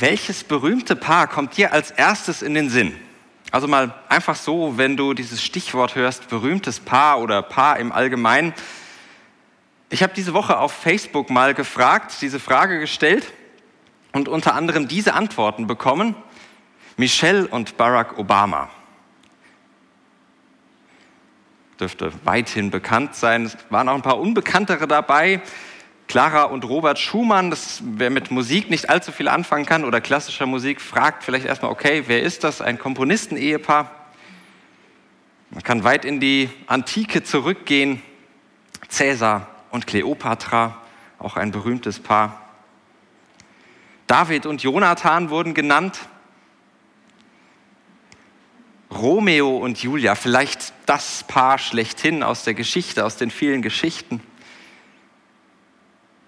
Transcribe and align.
Welches 0.00 0.44
berühmte 0.44 0.96
Paar 0.96 1.26
kommt 1.26 1.58
dir 1.58 1.74
als 1.74 1.90
erstes 1.90 2.40
in 2.40 2.54
den 2.54 2.70
Sinn? 2.70 2.96
Also 3.50 3.68
mal 3.68 3.94
einfach 4.08 4.34
so, 4.34 4.78
wenn 4.78 4.96
du 4.96 5.12
dieses 5.12 5.42
Stichwort 5.42 5.94
hörst, 5.94 6.30
berühmtes 6.30 6.80
Paar 6.80 7.20
oder 7.20 7.42
Paar 7.42 7.78
im 7.78 7.92
Allgemeinen. 7.92 8.54
Ich 9.90 10.02
habe 10.02 10.14
diese 10.14 10.32
Woche 10.32 10.58
auf 10.58 10.72
Facebook 10.72 11.28
mal 11.28 11.52
gefragt, 11.52 12.16
diese 12.22 12.40
Frage 12.40 12.80
gestellt 12.80 13.30
und 14.12 14.26
unter 14.26 14.54
anderem 14.54 14.88
diese 14.88 15.12
Antworten 15.12 15.66
bekommen. 15.66 16.14
Michelle 16.96 17.46
und 17.46 17.76
Barack 17.76 18.16
Obama. 18.18 18.70
Dürfte 21.78 22.10
weithin 22.24 22.70
bekannt 22.70 23.16
sein. 23.16 23.44
Es 23.44 23.56
waren 23.68 23.86
auch 23.90 23.96
ein 23.96 24.02
paar 24.02 24.18
Unbekanntere 24.18 24.88
dabei. 24.88 25.42
Clara 26.10 26.42
und 26.42 26.64
Robert 26.64 26.98
Schumann, 26.98 27.50
das, 27.50 27.84
wer 27.84 28.10
mit 28.10 28.32
Musik 28.32 28.68
nicht 28.68 28.90
allzu 28.90 29.12
viel 29.12 29.28
anfangen 29.28 29.64
kann 29.64 29.84
oder 29.84 30.00
klassischer 30.00 30.44
Musik, 30.44 30.80
fragt 30.80 31.22
vielleicht 31.22 31.46
erstmal, 31.46 31.70
okay, 31.70 32.02
wer 32.08 32.20
ist 32.20 32.42
das? 32.42 32.60
Ein 32.60 32.80
Komponistenehepaar. 32.80 33.94
Man 35.50 35.62
kann 35.62 35.84
weit 35.84 36.04
in 36.04 36.18
die 36.18 36.50
Antike 36.66 37.22
zurückgehen. 37.22 38.02
Cäsar 38.88 39.46
und 39.70 39.86
Kleopatra, 39.86 40.78
auch 41.20 41.36
ein 41.36 41.52
berühmtes 41.52 42.00
Paar. 42.00 42.42
David 44.08 44.46
und 44.46 44.64
Jonathan 44.64 45.30
wurden 45.30 45.54
genannt. 45.54 46.00
Romeo 48.90 49.58
und 49.58 49.80
Julia, 49.80 50.16
vielleicht 50.16 50.72
das 50.86 51.22
Paar 51.28 51.58
schlechthin 51.58 52.24
aus 52.24 52.42
der 52.42 52.54
Geschichte, 52.54 53.04
aus 53.04 53.16
den 53.16 53.30
vielen 53.30 53.62
Geschichten 53.62 54.20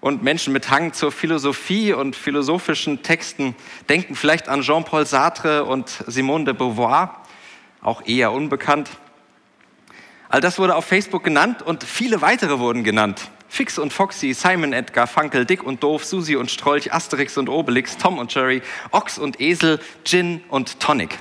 und 0.03 0.21
Menschen 0.21 0.51
mit 0.51 0.69
Hang 0.69 0.91
zur 0.91 1.13
Philosophie 1.13 1.93
und 1.93 2.17
philosophischen 2.17 3.03
Texten 3.03 3.55
denken 3.87 4.15
vielleicht 4.15 4.49
an 4.49 4.61
Jean-Paul 4.61 5.05
Sartre 5.05 5.63
und 5.63 6.03
Simone 6.07 6.43
de 6.43 6.53
Beauvoir, 6.53 7.23
auch 7.81 8.05
eher 8.05 8.33
unbekannt. 8.33 8.89
All 10.27 10.41
das 10.41 10.59
wurde 10.59 10.75
auf 10.75 10.83
Facebook 10.83 11.23
genannt 11.23 11.61
und 11.61 11.85
viele 11.85 12.21
weitere 12.21 12.59
wurden 12.59 12.83
genannt. 12.83 13.29
Fix 13.47 13.79
und 13.79 13.93
Foxy, 13.93 14.33
Simon 14.33 14.73
Edgar, 14.73 15.07
Funkel, 15.07 15.45
Dick 15.45 15.63
und 15.63 15.81
Doof, 15.81 16.03
Susi 16.03 16.35
und 16.35 16.51
Strolch, 16.51 16.91
Asterix 16.91 17.37
und 17.37 17.47
Obelix, 17.47 17.95
Tom 17.95 18.17
und 18.17 18.33
Jerry, 18.35 18.61
Ochs 18.91 19.17
und 19.17 19.39
Esel, 19.39 19.79
Gin 20.03 20.43
und 20.49 20.81
Tonic. 20.81 21.17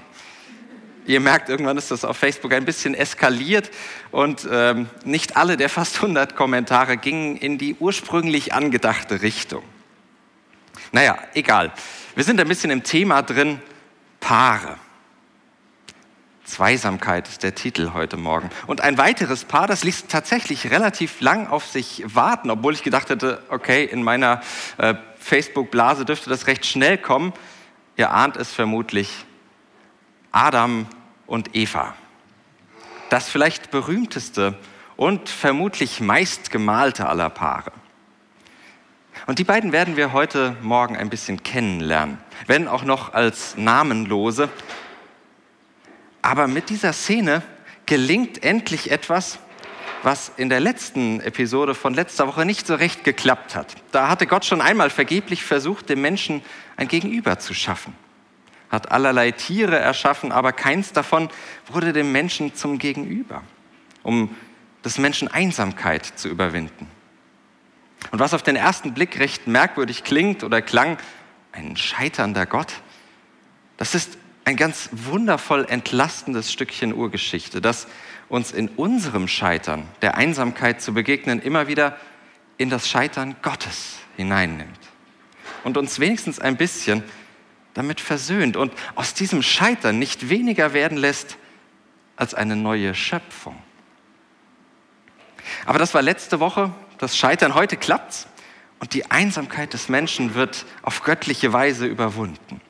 Ihr 1.05 1.21
merkt, 1.21 1.49
irgendwann 1.49 1.77
ist 1.77 1.91
das 1.91 2.05
auf 2.05 2.17
Facebook 2.17 2.53
ein 2.53 2.65
bisschen 2.65 2.95
eskaliert 2.95 3.71
und 4.13 4.47
ähm, 4.51 4.89
nicht 5.05 5.37
alle 5.37 5.57
der 5.57 5.69
fast 5.69 5.97
100 5.97 6.37
Kommentare 6.37 6.97
gingen 6.97 7.37
in 7.37 7.59
die 7.59 7.75
ursprünglich 7.75 8.55
angedachte 8.55 9.23
Richtung. 9.23 9.65
Naja, 10.93 11.19
egal. 11.35 11.73
Wir 12.15 12.25
sind 12.25 12.41
ein 12.41 12.49
bisschen 12.49 12.71
im 12.71 12.85
Thema 12.85 13.23
drin, 13.23 13.61
Paare. 14.21 14.77
Zweisamkeit 16.45 17.29
ist 17.29 17.43
der 17.43 17.55
Titel 17.55 17.93
heute 17.95 18.17
Morgen. 18.17 18.51
Und 18.67 18.83
ein 18.83 18.99
weiteres 18.99 19.45
Paar, 19.45 19.67
das 19.67 19.85
ließ 19.85 20.07
tatsächlich 20.09 20.71
relativ 20.71 21.21
lang 21.21 21.47
auf 21.47 21.67
sich 21.67 22.05
warten, 22.07 22.51
obwohl 22.51 22.75
ich 22.75 22.83
gedacht 22.83 23.09
hätte, 23.11 23.43
okay, 23.49 23.85
in 23.85 24.03
meiner 24.03 24.43
äh, 24.77 24.95
Facebook-Blase 25.19 26.05
dürfte 26.05 26.29
das 26.29 26.47
recht 26.47 26.67
schnell 26.67 26.99
kommen. 26.99 27.33
Ihr 27.97 28.11
ahnt 28.11 28.37
es 28.37 28.53
vermutlich, 28.53 29.25
Adam 30.33 30.87
und 31.27 31.55
Eva. 31.55 31.95
Das 33.11 33.29
vielleicht 33.29 33.71
berühmteste 33.71 34.59
und 34.97 35.29
vermutlich 35.29 36.01
meistgemalte 36.01 37.07
aller 37.07 37.29
Paare. 37.29 37.73
Und 39.27 39.39
die 39.39 39.45
beiden 39.45 39.73
werden 39.73 39.97
wir 39.97 40.15
heute 40.15 40.57
Morgen 40.63 40.97
ein 40.97 41.11
bisschen 41.11 41.43
kennenlernen, 41.43 42.19
wenn 42.47 42.67
auch 42.67 42.83
noch 42.83 43.13
als 43.13 43.57
Namenlose. 43.59 44.49
Aber 46.23 46.49
mit 46.49 46.71
dieser 46.71 46.95
Szene 46.95 47.43
gelingt 47.85 48.43
endlich 48.43 48.91
etwas, 48.91 49.39
was 50.03 50.33
in 50.37 50.49
der 50.49 50.61
letzten 50.61 51.21
Episode 51.21 51.75
von 51.75 51.93
letzter 51.93 52.27
Woche 52.27 52.47
nicht 52.47 52.67
so 52.67 52.75
recht 52.75 53.05
geklappt 53.05 53.55
hat. 53.55 53.75
Da 53.93 54.09
hatte 54.09 54.27
Gott 54.27 54.47
schon 54.47 54.63
einmal 54.63 54.89
vergeblich 54.89 55.45
versucht, 55.45 55.91
dem 55.91 56.01
Menschen 56.01 56.43
ein 56.77 56.89
Gegenüber 56.89 57.39
zu 57.39 57.53
schaffen 57.53 57.95
hat 58.73 58.91
allerlei 58.91 59.31
Tiere 59.31 59.79
erschaffen, 59.79 60.33
aber 60.33 60.53
keins 60.53 60.93
davon 60.93 61.29
wurde 61.69 61.93
dem 61.93 62.11
Menschen 62.11 62.55
zum 62.55 62.79
Gegenüber, 62.79 63.43
um 64.03 64.35
des 64.83 64.99
Menschen 64.99 65.29
Einsamkeit 65.29 66.07
zu 66.07 66.29
überwinden. 66.29 66.89
Und 68.11 68.19
was 68.19 68.35
auf 68.35 68.43
den 68.43 68.57
ersten 68.57 68.95
Blick 68.95 69.21
recht 69.21 69.47
merkwürdig 69.47 70.03
klingt 70.03 70.43
oder 70.43 70.63
klang, 70.63 70.97
ein 71.53 71.77
scheiternder 71.77 72.47
Gott, 72.47 72.73
das 73.77 73.95
ist 73.95 74.19
ein 74.45 74.57
ganz 74.57 74.89
wundervoll 74.93 75.67
entlastendes 75.69 76.51
Stückchen 76.51 76.95
Urgeschichte, 76.95 77.61
das 77.61 77.87
uns 78.29 78.51
in 78.51 78.69
unserem 78.69 79.29
Scheitern, 79.29 79.87
der 80.01 80.17
Einsamkeit 80.17 80.81
zu 80.81 80.95
begegnen, 80.95 81.41
immer 81.41 81.69
wieder 81.69 81.97
in 82.57 82.71
das 82.71 82.89
Scheitern 82.89 83.37
Gottes 83.43 83.99
hineinnimmt 84.17 84.79
und 85.63 85.77
uns 85.77 86.01
wenigstens 86.01 86.39
ein 86.39 86.57
bisschen 86.57 87.05
damit 87.75 88.01
versöhnt 88.01 88.57
und 88.57 88.73
aus 88.95 89.15
diesem 89.15 89.43
Scheitern 89.43 89.99
nicht 89.99 90.29
weniger 90.29 90.73
werden 90.73 90.99
lässt 90.99 91.37
als 92.17 92.35
eine 92.35 92.57
neue 92.57 92.95
Schöpfung. 92.95 93.57
Aber 95.67 95.79
das 95.79 95.95
war 95.95 96.03
letzte 96.03 96.41
Woche, 96.41 96.73
das 96.99 97.17
Scheitern, 97.17 97.55
heute 97.55 97.77
klappt's 97.77 98.29
und 98.79 98.95
die 98.95 99.11
Einsamkeit 99.11 99.73
des 99.73 99.89
Menschen 99.89 100.35
wird 100.35 100.67
auf 100.83 101.03
göttliche 101.03 101.53
Weise 101.53 101.87
überwunden. 101.87 102.61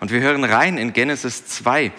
Und 0.00 0.10
wir 0.10 0.20
hören 0.20 0.44
rein 0.44 0.78
in 0.78 0.92
Genesis 0.92 1.46
2, 1.46 1.92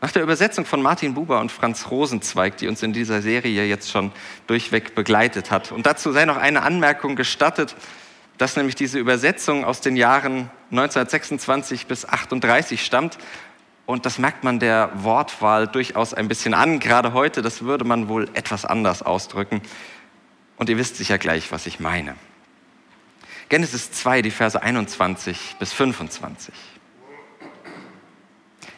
nach 0.00 0.12
der 0.12 0.22
Übersetzung 0.22 0.64
von 0.64 0.80
Martin 0.80 1.14
Buber 1.14 1.40
und 1.40 1.50
Franz 1.50 1.90
Rosenzweig, 1.90 2.56
die 2.56 2.68
uns 2.68 2.84
in 2.84 2.92
dieser 2.92 3.20
Serie 3.20 3.66
jetzt 3.66 3.90
schon 3.90 4.12
durchweg 4.46 4.94
begleitet 4.94 5.50
hat. 5.50 5.72
Und 5.72 5.86
dazu 5.86 6.12
sei 6.12 6.24
noch 6.24 6.36
eine 6.36 6.62
Anmerkung 6.62 7.16
gestattet 7.16 7.74
dass 8.38 8.56
nämlich 8.56 8.76
diese 8.76 8.98
Übersetzung 8.98 9.64
aus 9.64 9.80
den 9.80 9.96
Jahren 9.96 10.50
1926 10.70 11.86
bis 11.86 12.04
38 12.04 12.84
stammt. 12.84 13.18
Und 13.86 14.04
das 14.04 14.18
merkt 14.18 14.44
man 14.44 14.58
der 14.58 14.90
Wortwahl 15.02 15.66
durchaus 15.66 16.12
ein 16.12 16.28
bisschen 16.28 16.52
an. 16.52 16.78
Gerade 16.78 17.14
heute, 17.14 17.40
das 17.40 17.62
würde 17.62 17.84
man 17.84 18.08
wohl 18.08 18.28
etwas 18.34 18.64
anders 18.64 19.02
ausdrücken. 19.02 19.62
Und 20.56 20.68
ihr 20.68 20.76
wisst 20.76 20.96
sicher 20.96 21.16
gleich, 21.16 21.50
was 21.52 21.66
ich 21.66 21.80
meine. 21.80 22.14
Genesis 23.48 23.90
2, 23.92 24.20
die 24.20 24.30
Verse 24.30 24.60
21 24.60 25.56
bis 25.58 25.72
25. 25.72 26.54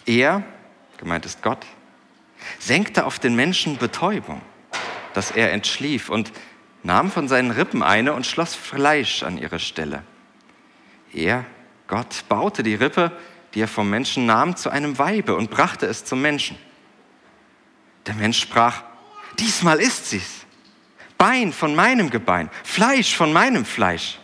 Er, 0.06 0.44
gemeint 0.98 1.26
ist 1.26 1.42
Gott, 1.42 1.66
senkte 2.58 3.04
auf 3.04 3.18
den 3.18 3.34
Menschen 3.34 3.78
Betäubung, 3.78 4.40
dass 5.12 5.32
er 5.32 5.52
entschlief 5.52 6.08
und 6.08 6.30
nahm 6.82 7.10
von 7.10 7.26
seinen 7.26 7.50
Rippen 7.50 7.82
eine 7.82 8.12
und 8.12 8.26
schloss 8.26 8.54
Fleisch 8.54 9.22
an 9.22 9.38
ihre 9.38 9.58
Stelle. 9.58 10.04
Er, 11.12 11.44
Gott, 11.90 12.24
baute 12.28 12.62
die 12.62 12.76
Rippe, 12.76 13.10
die 13.52 13.60
er 13.60 13.68
vom 13.68 13.90
Menschen 13.90 14.24
nahm, 14.24 14.54
zu 14.54 14.70
einem 14.70 14.96
Weibe 14.98 15.34
und 15.34 15.50
brachte 15.50 15.86
es 15.86 16.04
zum 16.04 16.22
Menschen. 16.22 16.56
Der 18.06 18.14
Mensch 18.14 18.40
sprach, 18.40 18.84
diesmal 19.40 19.80
ist 19.80 20.08
sie's. 20.08 20.46
Bein 21.18 21.52
von 21.52 21.74
meinem 21.74 22.08
Gebein, 22.08 22.48
Fleisch 22.62 23.16
von 23.16 23.32
meinem 23.32 23.64
Fleisch. 23.64 24.20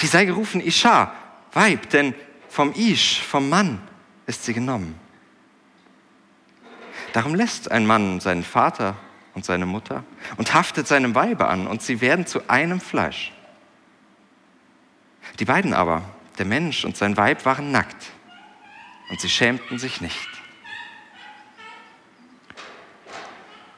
Die 0.00 0.06
sei 0.06 0.26
gerufen 0.26 0.60
Isha, 0.60 1.14
Weib, 1.54 1.88
denn 1.88 2.14
vom 2.50 2.74
Ish, 2.74 3.22
vom 3.22 3.48
Mann 3.48 3.80
ist 4.26 4.44
sie 4.44 4.52
genommen. 4.52 4.94
Darum 7.14 7.34
lässt 7.34 7.70
ein 7.70 7.86
Mann 7.86 8.20
seinen 8.20 8.44
Vater 8.44 8.96
und 9.32 9.46
seine 9.46 9.64
Mutter 9.64 10.04
und 10.36 10.52
haftet 10.52 10.86
seinem 10.86 11.14
Weibe 11.14 11.48
an 11.48 11.66
und 11.66 11.80
sie 11.80 12.02
werden 12.02 12.26
zu 12.26 12.50
einem 12.50 12.82
Fleisch. 12.82 13.32
Die 15.38 15.46
beiden 15.46 15.72
aber, 15.72 16.02
der 16.38 16.46
Mensch 16.46 16.84
und 16.84 16.96
sein 16.96 17.16
Weib, 17.16 17.44
waren 17.44 17.70
nackt 17.70 18.06
und 19.10 19.20
sie 19.20 19.28
schämten 19.28 19.78
sich 19.78 20.00
nicht. 20.00 20.28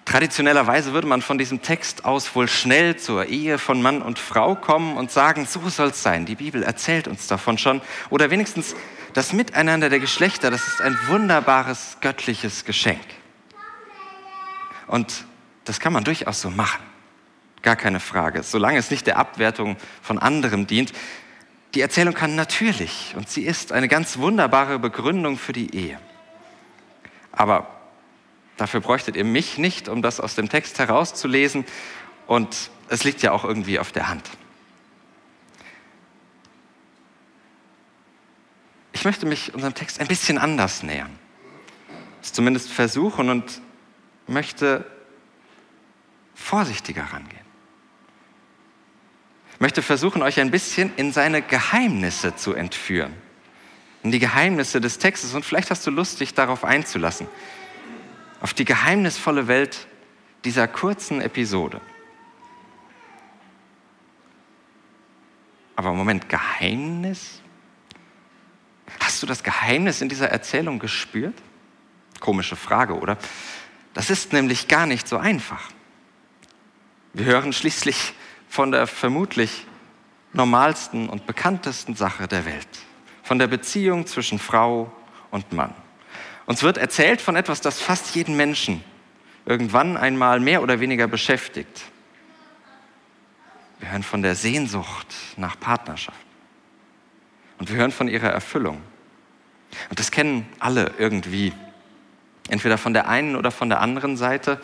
Traditionellerweise 0.04 0.92
würde 0.92 1.08
man 1.08 1.22
von 1.22 1.38
diesem 1.38 1.62
Text 1.62 2.04
aus 2.04 2.36
wohl 2.36 2.46
schnell 2.46 2.96
zur 2.96 3.26
Ehe 3.26 3.58
von 3.58 3.82
Mann 3.82 4.00
und 4.00 4.20
Frau 4.20 4.54
kommen 4.54 4.96
und 4.96 5.10
sagen, 5.10 5.44
so 5.44 5.68
soll 5.68 5.88
es 5.88 6.04
sein. 6.04 6.24
Die 6.24 6.36
Bibel 6.36 6.62
erzählt 6.62 7.08
uns 7.08 7.26
davon 7.26 7.58
schon. 7.58 7.80
Oder 8.10 8.30
wenigstens 8.30 8.76
das 9.12 9.32
Miteinander 9.32 9.88
der 9.88 9.98
Geschlechter, 9.98 10.52
das 10.52 10.68
ist 10.68 10.80
ein 10.80 10.96
wunderbares 11.08 11.96
göttliches 12.00 12.64
Geschenk. 12.64 13.00
Und 14.86 15.24
das 15.64 15.80
kann 15.80 15.92
man 15.92 16.04
durchaus 16.04 16.40
so 16.40 16.50
machen. 16.50 16.82
Gar 17.62 17.76
keine 17.76 17.98
Frage. 17.98 18.42
Solange 18.42 18.78
es 18.78 18.90
nicht 18.92 19.06
der 19.06 19.16
Abwertung 19.16 19.76
von 20.02 20.18
anderem 20.18 20.66
dient. 20.66 20.92
Die 21.74 21.80
Erzählung 21.80 22.14
kann 22.14 22.36
natürlich 22.36 23.14
und 23.16 23.28
sie 23.28 23.42
ist 23.42 23.72
eine 23.72 23.88
ganz 23.88 24.18
wunderbare 24.18 24.78
Begründung 24.78 25.36
für 25.36 25.52
die 25.52 25.74
Ehe. 25.74 25.98
Aber 27.32 27.68
dafür 28.56 28.80
bräuchtet 28.80 29.16
ihr 29.16 29.24
mich 29.24 29.58
nicht, 29.58 29.88
um 29.88 30.00
das 30.00 30.20
aus 30.20 30.36
dem 30.36 30.48
Text 30.48 30.78
herauszulesen. 30.78 31.64
Und 32.28 32.70
es 32.88 33.02
liegt 33.02 33.22
ja 33.22 33.32
auch 33.32 33.44
irgendwie 33.44 33.80
auf 33.80 33.90
der 33.90 34.08
Hand. 34.08 34.30
Ich 38.92 39.04
möchte 39.04 39.26
mich 39.26 39.52
unserem 39.52 39.74
Text 39.74 40.00
ein 40.00 40.06
bisschen 40.06 40.38
anders 40.38 40.84
nähern. 40.84 41.18
Es 42.22 42.32
zumindest 42.32 42.70
versuchen 42.70 43.28
und 43.28 43.60
möchte 44.28 44.90
vorsichtiger 46.34 47.02
rangehen. 47.02 47.43
Möchte 49.64 49.80
versuchen, 49.80 50.20
euch 50.20 50.40
ein 50.40 50.50
bisschen 50.50 50.94
in 50.96 51.10
seine 51.10 51.40
Geheimnisse 51.40 52.36
zu 52.36 52.52
entführen. 52.52 53.14
In 54.02 54.12
die 54.12 54.18
Geheimnisse 54.18 54.78
des 54.78 54.98
Textes. 54.98 55.32
Und 55.32 55.42
vielleicht 55.42 55.70
hast 55.70 55.86
du 55.86 55.90
Lust, 55.90 56.20
dich 56.20 56.34
darauf 56.34 56.64
einzulassen. 56.64 57.26
Auf 58.42 58.52
die 58.52 58.66
geheimnisvolle 58.66 59.48
Welt 59.48 59.86
dieser 60.44 60.68
kurzen 60.68 61.22
Episode. 61.22 61.80
Aber 65.76 65.94
Moment, 65.94 66.28
Geheimnis? 66.28 67.40
Hast 69.00 69.22
du 69.22 69.26
das 69.26 69.42
Geheimnis 69.42 70.02
in 70.02 70.10
dieser 70.10 70.28
Erzählung 70.28 70.78
gespürt? 70.78 71.40
Komische 72.20 72.56
Frage, 72.56 72.98
oder? 72.98 73.16
Das 73.94 74.10
ist 74.10 74.34
nämlich 74.34 74.68
gar 74.68 74.84
nicht 74.84 75.08
so 75.08 75.16
einfach. 75.16 75.70
Wir 77.14 77.24
hören 77.24 77.54
schließlich 77.54 78.12
von 78.54 78.70
der 78.70 78.86
vermutlich 78.86 79.66
normalsten 80.32 81.08
und 81.08 81.26
bekanntesten 81.26 81.96
Sache 81.96 82.28
der 82.28 82.44
Welt, 82.44 82.68
von 83.24 83.40
der 83.40 83.48
Beziehung 83.48 84.06
zwischen 84.06 84.38
Frau 84.38 84.92
und 85.32 85.52
Mann. 85.52 85.74
Uns 86.46 86.62
wird 86.62 86.78
erzählt 86.78 87.20
von 87.20 87.34
etwas, 87.34 87.60
das 87.60 87.80
fast 87.80 88.14
jeden 88.14 88.36
Menschen 88.36 88.84
irgendwann 89.44 89.96
einmal 89.96 90.38
mehr 90.38 90.62
oder 90.62 90.78
weniger 90.78 91.08
beschäftigt. 91.08 91.82
Wir 93.80 93.90
hören 93.90 94.04
von 94.04 94.22
der 94.22 94.36
Sehnsucht 94.36 95.12
nach 95.36 95.58
Partnerschaft. 95.58 96.16
Und 97.58 97.70
wir 97.70 97.76
hören 97.76 97.90
von 97.90 98.06
ihrer 98.06 98.28
Erfüllung. 98.28 98.80
Und 99.90 99.98
das 99.98 100.12
kennen 100.12 100.46
alle 100.60 100.92
irgendwie. 100.98 101.52
Entweder 102.48 102.78
von 102.78 102.92
der 102.92 103.08
einen 103.08 103.34
oder 103.34 103.50
von 103.50 103.68
der 103.68 103.80
anderen 103.80 104.16
Seite. 104.16 104.60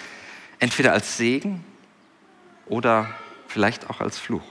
Entweder 0.60 0.92
als 0.92 1.16
Segen 1.16 1.64
oder 2.66 3.12
vielleicht 3.50 3.90
auch 3.90 4.00
als 4.00 4.18
Fluch. 4.18 4.42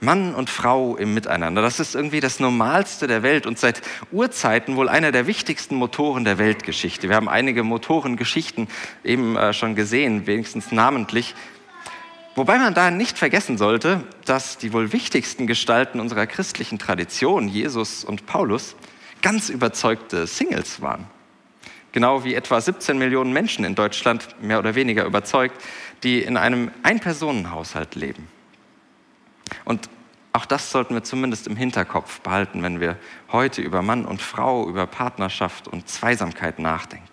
Mann 0.00 0.34
und 0.34 0.50
Frau 0.50 0.96
im 0.96 1.14
Miteinander, 1.14 1.62
das 1.62 1.80
ist 1.80 1.94
irgendwie 1.94 2.20
das 2.20 2.38
Normalste 2.38 3.06
der 3.06 3.22
Welt 3.22 3.46
und 3.46 3.58
seit 3.58 3.80
Urzeiten 4.12 4.76
wohl 4.76 4.90
einer 4.90 5.10
der 5.10 5.26
wichtigsten 5.26 5.74
Motoren 5.76 6.24
der 6.24 6.36
Weltgeschichte. 6.38 7.08
Wir 7.08 7.16
haben 7.16 7.30
einige 7.30 7.62
Motorengeschichten 7.62 8.68
eben 9.04 9.36
äh, 9.36 9.54
schon 9.54 9.74
gesehen, 9.74 10.26
wenigstens 10.26 10.70
namentlich. 10.70 11.34
Wobei 12.34 12.58
man 12.58 12.74
da 12.74 12.90
nicht 12.90 13.16
vergessen 13.16 13.56
sollte, 13.56 14.04
dass 14.26 14.58
die 14.58 14.74
wohl 14.74 14.92
wichtigsten 14.92 15.46
Gestalten 15.46 16.00
unserer 16.00 16.26
christlichen 16.26 16.78
Tradition, 16.78 17.48
Jesus 17.48 18.04
und 18.04 18.26
Paulus, 18.26 18.76
ganz 19.22 19.48
überzeugte 19.48 20.26
Singles 20.26 20.82
waren. 20.82 21.06
Genau 21.92 22.24
wie 22.24 22.34
etwa 22.34 22.60
17 22.60 22.98
Millionen 22.98 23.32
Menschen 23.32 23.64
in 23.64 23.74
Deutschland 23.74 24.28
mehr 24.42 24.58
oder 24.58 24.74
weniger 24.74 25.06
überzeugt, 25.06 25.62
die 26.02 26.22
in 26.22 26.36
einem 26.36 26.70
Ein-Personen-Haushalt 26.82 27.94
leben. 27.94 28.28
Und 29.64 29.88
auch 30.32 30.44
das 30.44 30.70
sollten 30.70 30.94
wir 30.94 31.02
zumindest 31.02 31.46
im 31.46 31.56
Hinterkopf 31.56 32.20
behalten, 32.20 32.62
wenn 32.62 32.78
wir 32.78 32.98
heute 33.32 33.62
über 33.62 33.80
Mann 33.80 34.04
und 34.04 34.20
Frau, 34.20 34.68
über 34.68 34.86
Partnerschaft 34.86 35.66
und 35.66 35.88
Zweisamkeit 35.88 36.58
nachdenken. 36.58 37.08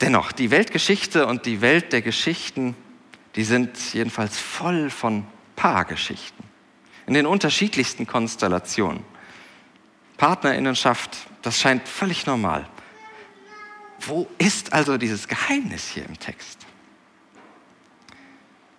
Dennoch, 0.00 0.32
die 0.32 0.50
Weltgeschichte 0.50 1.26
und 1.26 1.46
die 1.46 1.60
Welt 1.60 1.92
der 1.92 2.02
Geschichten, 2.02 2.74
die 3.36 3.44
sind 3.44 3.78
jedenfalls 3.94 4.38
voll 4.38 4.90
von 4.90 5.26
Paargeschichten. 5.54 6.44
In 7.06 7.14
den 7.14 7.26
unterschiedlichsten 7.26 8.06
Konstellationen. 8.06 9.04
Partnerinnenschaft, 10.16 11.16
das 11.42 11.60
scheint 11.60 11.86
völlig 11.88 12.26
normal. 12.26 12.68
Wo 14.06 14.28
ist 14.38 14.72
also 14.72 14.98
dieses 14.98 15.28
Geheimnis 15.28 15.88
hier 15.88 16.06
im 16.06 16.18
Text? 16.18 16.66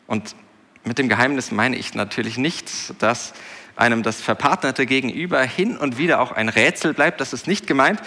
Und 0.08 0.36
mit 0.84 0.98
dem 0.98 1.10
Geheimnis 1.10 1.52
meine 1.52 1.76
ich 1.76 1.94
natürlich 1.94 2.38
nicht, 2.38 2.72
dass 3.02 3.34
einem 3.76 4.04
das 4.04 4.22
Verpartnerte 4.22 4.86
gegenüber 4.86 5.42
hin 5.44 5.78
und 5.78 5.98
wieder 5.98 6.22
auch 6.22 6.32
ein 6.32 6.50
Rätsel 6.50 6.94
bleibt. 6.94 7.22
Das 7.22 7.34
ist 7.34 7.46
nicht 7.46 7.68
gemeint. 7.68 8.02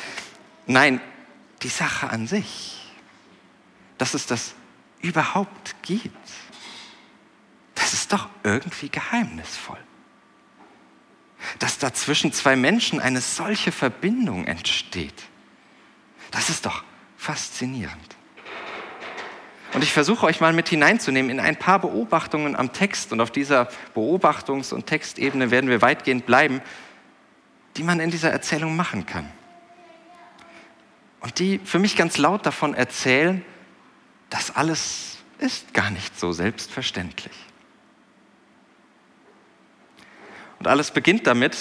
Nein, 0.67 1.01
die 1.63 1.69
Sache 1.69 2.11
an 2.11 2.27
sich 2.27 2.81
dass 4.01 4.15
es 4.15 4.25
das 4.25 4.55
überhaupt 5.03 5.77
gibt. 5.83 6.17
Das 7.75 7.93
ist 7.93 8.15
doch 8.15 8.31
irgendwie 8.43 8.89
geheimnisvoll. 8.89 9.77
Dass 11.59 11.77
da 11.77 11.93
zwischen 11.93 12.33
zwei 12.33 12.57
Menschen 12.57 12.99
eine 12.99 13.21
solche 13.21 13.73
Verbindung 13.73 14.47
entsteht. 14.47 15.23
Das 16.31 16.49
ist 16.49 16.65
doch 16.65 16.83
faszinierend. 17.21 18.17
Und 19.75 19.85
ich 19.85 19.93
versuche 19.93 20.25
euch 20.25 20.41
mal 20.41 20.55
mit 20.55 20.71
hineinzunehmen 20.71 21.31
in 21.31 21.39
ein 21.39 21.55
paar 21.55 21.79
Beobachtungen 21.79 22.57
am 22.57 22.73
Text. 22.73 23.13
Und 23.13 23.21
auf 23.21 23.31
dieser 23.31 23.69
Beobachtungs- 23.95 24.73
und 24.73 24.87
Textebene 24.87 25.51
werden 25.51 25.69
wir 25.69 25.83
weitgehend 25.83 26.25
bleiben, 26.25 26.63
die 27.77 27.83
man 27.83 28.01
in 28.01 28.11
dieser 28.11 28.31
Erzählung 28.31 28.75
machen 28.75 29.05
kann. 29.05 29.31
Und 31.21 31.39
die 31.39 31.61
für 31.63 31.79
mich 31.79 31.95
ganz 31.95 32.17
laut 32.17 32.47
davon 32.47 32.75
erzählen, 32.75 33.45
das 34.31 34.57
alles 34.57 35.19
ist 35.39 35.75
gar 35.75 35.91
nicht 35.91 36.19
so 36.19 36.33
selbstverständlich. 36.33 37.37
Und 40.59 40.67
alles 40.67 40.91
beginnt 40.91 41.27
damit, 41.27 41.57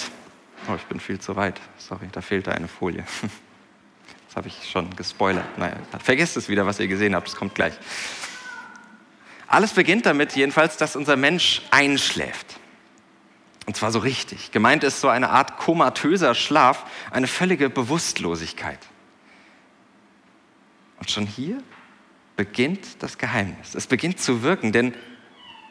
oh, 0.68 0.74
ich 0.74 0.84
bin 0.84 1.00
viel 1.00 1.20
zu 1.20 1.36
weit, 1.36 1.60
sorry, 1.76 2.08
da 2.10 2.22
fehlte 2.22 2.52
eine 2.52 2.66
Folie. 2.66 3.04
Das 4.30 4.36
habe 4.36 4.46
ich 4.46 4.70
schon 4.70 4.94
gespoilert. 4.94 5.58
Naja, 5.58 5.74
vergesst 5.98 6.36
es 6.36 6.48
wieder, 6.48 6.64
was 6.64 6.78
ihr 6.78 6.86
gesehen 6.86 7.16
habt, 7.16 7.26
es 7.26 7.34
kommt 7.34 7.56
gleich. 7.56 7.74
Alles 9.48 9.72
beginnt 9.72 10.06
damit 10.06 10.36
jedenfalls, 10.36 10.76
dass 10.76 10.94
unser 10.94 11.16
Mensch 11.16 11.62
einschläft. 11.72 12.60
Und 13.66 13.76
zwar 13.76 13.90
so 13.90 13.98
richtig. 13.98 14.52
Gemeint 14.52 14.84
ist 14.84 15.00
so 15.00 15.08
eine 15.08 15.30
Art 15.30 15.58
komatöser 15.58 16.36
Schlaf, 16.36 16.86
eine 17.10 17.26
völlige 17.26 17.70
Bewusstlosigkeit. 17.70 18.78
Und 21.00 21.10
schon 21.10 21.26
hier 21.26 21.60
beginnt 22.36 23.02
das 23.02 23.18
Geheimnis. 23.18 23.74
Es 23.74 23.88
beginnt 23.88 24.20
zu 24.20 24.44
wirken, 24.44 24.70
denn 24.70 24.94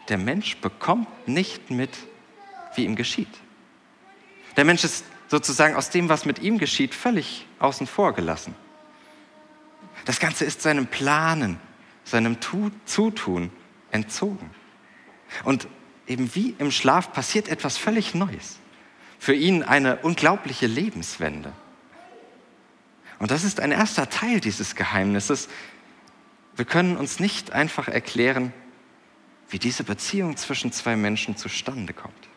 der 0.10 0.18
Mensch 0.18 0.58
bekommt 0.58 1.30
nicht 1.30 1.72
mit, 1.72 1.92
wie 2.76 2.84
ihm 2.84 2.98
geschieht. 2.98 3.30
Der 4.58 4.66
Mensch 4.66 4.84
ist 4.84 5.06
sozusagen 5.30 5.76
aus 5.76 5.90
dem, 5.90 6.10
was 6.10 6.26
mit 6.26 6.40
ihm 6.40 6.58
geschieht, 6.58 6.94
völlig 6.94 7.48
außen 7.60 7.88
vor 7.88 8.14
gelassen. 8.14 8.56
Das 10.06 10.20
Ganze 10.20 10.44
ist 10.44 10.62
seinem 10.62 10.88
Planen, 10.88 11.60
seinem 12.04 12.38
Zutun 12.86 13.52
entzogen. 13.92 14.50
Und 15.44 15.68
eben 16.08 16.34
wie 16.36 16.56
im 16.58 16.72
Schlaf 16.72 17.14
passiert 17.14 17.48
etwas 17.48 17.78
völlig 17.78 18.16
Neues. 18.16 18.58
Für 19.20 19.34
ihn 19.34 19.64
eine 19.64 19.98
unglaubliche 19.98 20.66
Lebenswende. 20.66 21.54
Und 23.20 23.32
das 23.32 23.44
ist 23.44 23.60
ein 23.60 23.72
erster 23.72 24.10
Teil 24.10 24.40
dieses 24.40 24.76
Geheimnisses, 24.76 25.50
wir 26.56 26.66
können 26.66 26.98
uns 26.98 27.22
nicht 27.22 27.54
einfach 27.54 27.88
erklären, 27.88 28.52
wie 29.50 29.60
diese 29.60 29.86
Beziehung 29.86 30.36
zwischen 30.36 30.74
zwei 30.74 30.98
Menschen 30.98 31.38
zustande 31.38 31.94
kommt. 31.94 32.29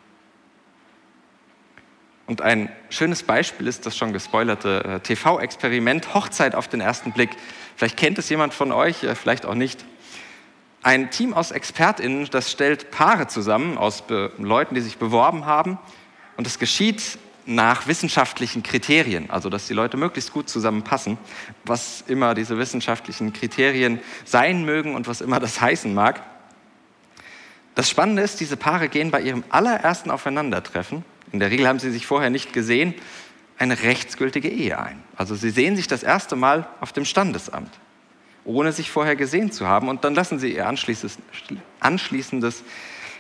Und 2.33 2.41
ein 2.41 2.71
schönes 2.89 3.25
Beispiel 3.25 3.67
ist 3.67 3.85
das 3.85 3.95
schon 3.95 4.15
gespoilerte 4.15 4.85
äh, 4.85 5.01
TV-Experiment 5.01 6.15
Hochzeit 6.15 6.55
auf 6.55 6.67
den 6.67 6.81
ersten 6.81 7.13
Blick. 7.13 7.29
Vielleicht 7.77 7.99
kennt 7.99 8.17
es 8.17 8.31
jemand 8.31 8.55
von 8.55 8.73
euch, 8.73 9.05
äh, 9.05 9.15
vielleicht 9.15 9.45
auch 9.45 9.55
nicht. 9.55 9.85
Ein 10.83 11.11
Team 11.11 11.35
aus 11.35 11.51
ExpertInnen, 11.51 12.31
das 12.31 12.51
stellt 12.51 12.91
Paare 12.91 13.27
zusammen 13.27 13.77
aus 13.77 14.05
Leuten, 14.39 14.75
die 14.75 14.81
sich 14.81 14.97
beworben 14.97 15.45
haben. 15.45 15.77
Und 16.39 16.47
es 16.47 16.59
geschieht 16.59 17.19
nach 17.45 17.87
wissenschaftlichen 17.87 18.63
Kriterien, 18.63 19.29
also 19.29 19.51
dass 19.51 19.67
die 19.67 19.75
Leute 19.75 19.99
möglichst 19.99 20.33
gut 20.33 20.49
zusammenpassen, 20.49 21.19
was 21.67 22.03
immer 22.07 22.33
diese 22.33 22.57
wissenschaftlichen 22.57 23.35
Kriterien 23.35 24.01
sein 24.25 24.65
mögen 24.65 24.95
und 24.95 25.07
was 25.07 25.21
immer 25.21 25.39
das 25.39 25.61
heißen 25.61 25.93
mag. 25.93 26.23
Das 27.75 27.91
Spannende 27.91 28.23
ist, 28.23 28.41
diese 28.41 28.57
Paare 28.57 28.89
gehen 28.89 29.11
bei 29.11 29.21
ihrem 29.21 29.45
allerersten 29.51 30.11
Aufeinandertreffen, 30.11 31.05
in 31.33 31.41
der 31.41 31.51
Regel 31.51 31.67
haben 31.67 31.79
sie 31.79 31.91
sich 31.91 32.07
vorher 32.07 32.31
nicht 32.31 32.53
gesehen, 32.53 32.95
eine 33.59 33.83
rechtsgültige 33.83 34.49
Ehe 34.49 34.79
ein. 34.81 35.03
Also 35.17 35.35
sie 35.35 35.51
sehen 35.51 35.77
sich 35.77 35.89
das 35.89 36.03
erste 36.03 36.37
Mal 36.37 36.67
auf 36.81 36.93
dem 36.93 37.05
Standesamt, 37.05 37.71
ohne 38.45 38.73
sich 38.73 38.91
vorher 38.91 39.17
gesehen 39.17 39.53
zu 39.53 39.67
haben, 39.67 39.89
und 39.89 40.05
dann 40.05 40.15
lassen 40.15 40.39
sie 40.39 40.55
ihr 40.55 40.67
anschließendes 40.67 42.65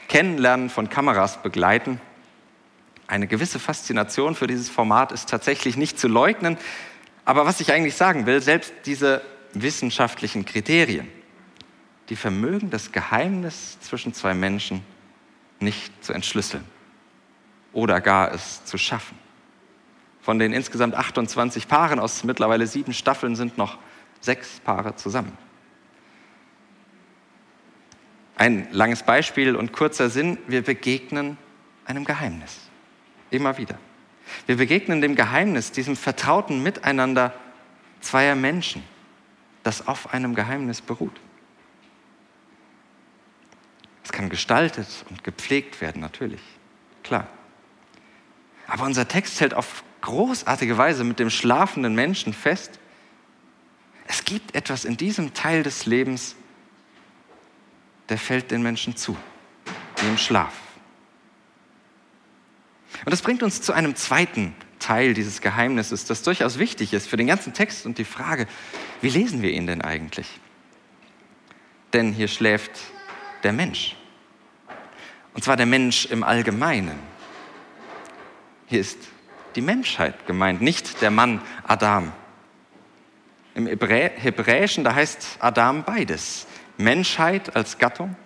Kennenlernen 0.09 0.69
von 0.69 0.89
Kameras 0.89 1.43
begleiten 1.43 2.01
eine 3.13 3.27
gewisse 3.27 3.59
Faszination 3.59 4.35
für 4.35 4.47
dieses 4.47 4.71
Format 4.71 5.13
ist 5.13 5.29
tatsächlich 5.29 5.77
nicht 5.77 5.99
zu 5.99 6.09
leugnen. 6.09 6.57
Aber 7.27 7.45
was 7.45 7.61
ich 7.61 7.71
eigentlich 7.71 7.95
sagen 7.95 8.25
will, 8.25 8.41
selbst 8.41 8.73
diese 8.87 9.21
wissenschaftlichen 9.53 10.47
Kriterien, 10.47 11.07
die 12.09 12.17
vermögen 12.17 12.71
das 12.71 12.91
Geheimnis 12.91 13.79
zwischen 13.81 14.15
zwei 14.15 14.33
Menschen 14.33 14.83
nicht 15.61 15.93
zu 16.03 16.15
entschlüsseln 16.15 16.65
oder 17.73 18.01
gar 18.01 18.33
es 18.33 18.65
zu 18.65 18.79
schaffen. 18.79 19.19
Von 20.21 20.39
den 20.39 20.53
insgesamt 20.53 20.95
28 20.95 21.67
Paaren 21.69 21.99
aus 21.99 22.25
mittlerweile 22.25 22.67
sieben 22.67 22.93
Staffeln 22.93 23.35
sind 23.35 23.59
noch 23.59 23.79
sechs 24.21 24.61
Paare 24.61 24.95
zusammen. 24.97 25.37
Ein 28.37 28.69
langes 28.73 29.03
Beispiel 29.03 29.57
und 29.57 29.73
kurzer 29.73 30.11
Sinn, 30.11 30.39
wir 30.47 30.63
begegnen 30.63 31.37
einem 31.85 32.05
Geheimnis. 32.05 32.61
Immer 33.31 33.59
wieder. 33.59 33.79
Wir 34.47 34.57
begegnen 34.57 35.01
dem 35.01 35.17
Geheimnis, 35.17 35.73
diesem 35.73 35.97
vertrauten 35.97 36.63
Miteinander 36.63 37.35
zweier 38.01 38.35
Menschen, 38.35 38.83
das 39.63 39.87
auf 39.87 40.13
einem 40.13 40.35
Geheimnis 40.35 40.81
beruht. 40.81 41.21
Es 44.05 44.13
kann 44.13 44.29
gestaltet 44.29 44.89
und 45.11 45.25
gepflegt 45.25 45.81
werden, 45.81 46.01
natürlich, 46.01 46.41
klar. 47.03 47.29
Aber 48.73 48.85
unser 48.85 49.07
Text 49.07 49.39
hält 49.43 49.53
auf 49.53 49.85
großartige 50.01 50.79
Weise 50.79 51.05
mit 51.05 51.19
dem 51.19 51.29
schlafenden 51.29 51.95
Menschen 51.95 52.33
fest, 52.33 52.81
es 54.07 54.25
gibt 54.25 54.55
etwas 54.55 54.87
in 54.87 54.97
diesem 54.97 55.35
Teil 55.35 55.63
des 55.63 55.85
Lebens, 55.85 56.37
der 58.09 58.17
fällt 58.17 58.51
den 58.51 58.63
Menschen 58.63 58.97
zu, 58.97 59.15
im 60.01 60.17
Schlaf. 60.17 60.55
Und 63.05 63.11
das 63.11 63.21
bringt 63.21 63.43
uns 63.43 63.61
zu 63.61 63.75
einem 63.75 63.95
zweiten 63.95 64.55
Teil 64.79 65.13
dieses 65.13 65.43
Geheimnisses, 65.43 66.07
das 66.07 66.23
durchaus 66.23 66.59
wichtig 66.59 66.95
ist 66.95 67.07
für 67.07 67.19
den 67.19 67.27
ganzen 67.27 67.53
Text 67.53 67.85
und 67.85 67.99
die 67.99 68.07
Frage, 68.07 68.47
wie 69.03 69.11
lesen 69.11 69.43
wir 69.43 69.51
ihn 69.51 69.67
denn 69.67 69.83
eigentlich? 69.83 70.41
Denn 71.93 72.15
hier 72.15 72.29
schläft 72.29 72.73
der 73.43 73.53
Mensch. 73.53 73.97
Und 75.35 75.45
zwar 75.45 75.59
der 75.59 75.67
Mensch 75.67 76.07
im 76.07 76.23
Allgemeinen. 76.23 77.12
Hier 78.73 78.81
ist 78.81 78.97
die 79.55 79.61
Menschheit 79.61 80.27
gemeint, 80.27 80.63
nicht 80.63 81.03
der 81.03 81.11
Mann 81.11 81.43
Adam. 81.69 82.11
Im 83.55 83.67
Hebräischen, 83.67 84.83
da 84.83 84.95
heißt 84.95 85.37
Adam 85.41 85.85
beides. 85.85 86.47
Menschheit 86.79 87.55
als 87.55 87.77
Gattung 87.77 88.17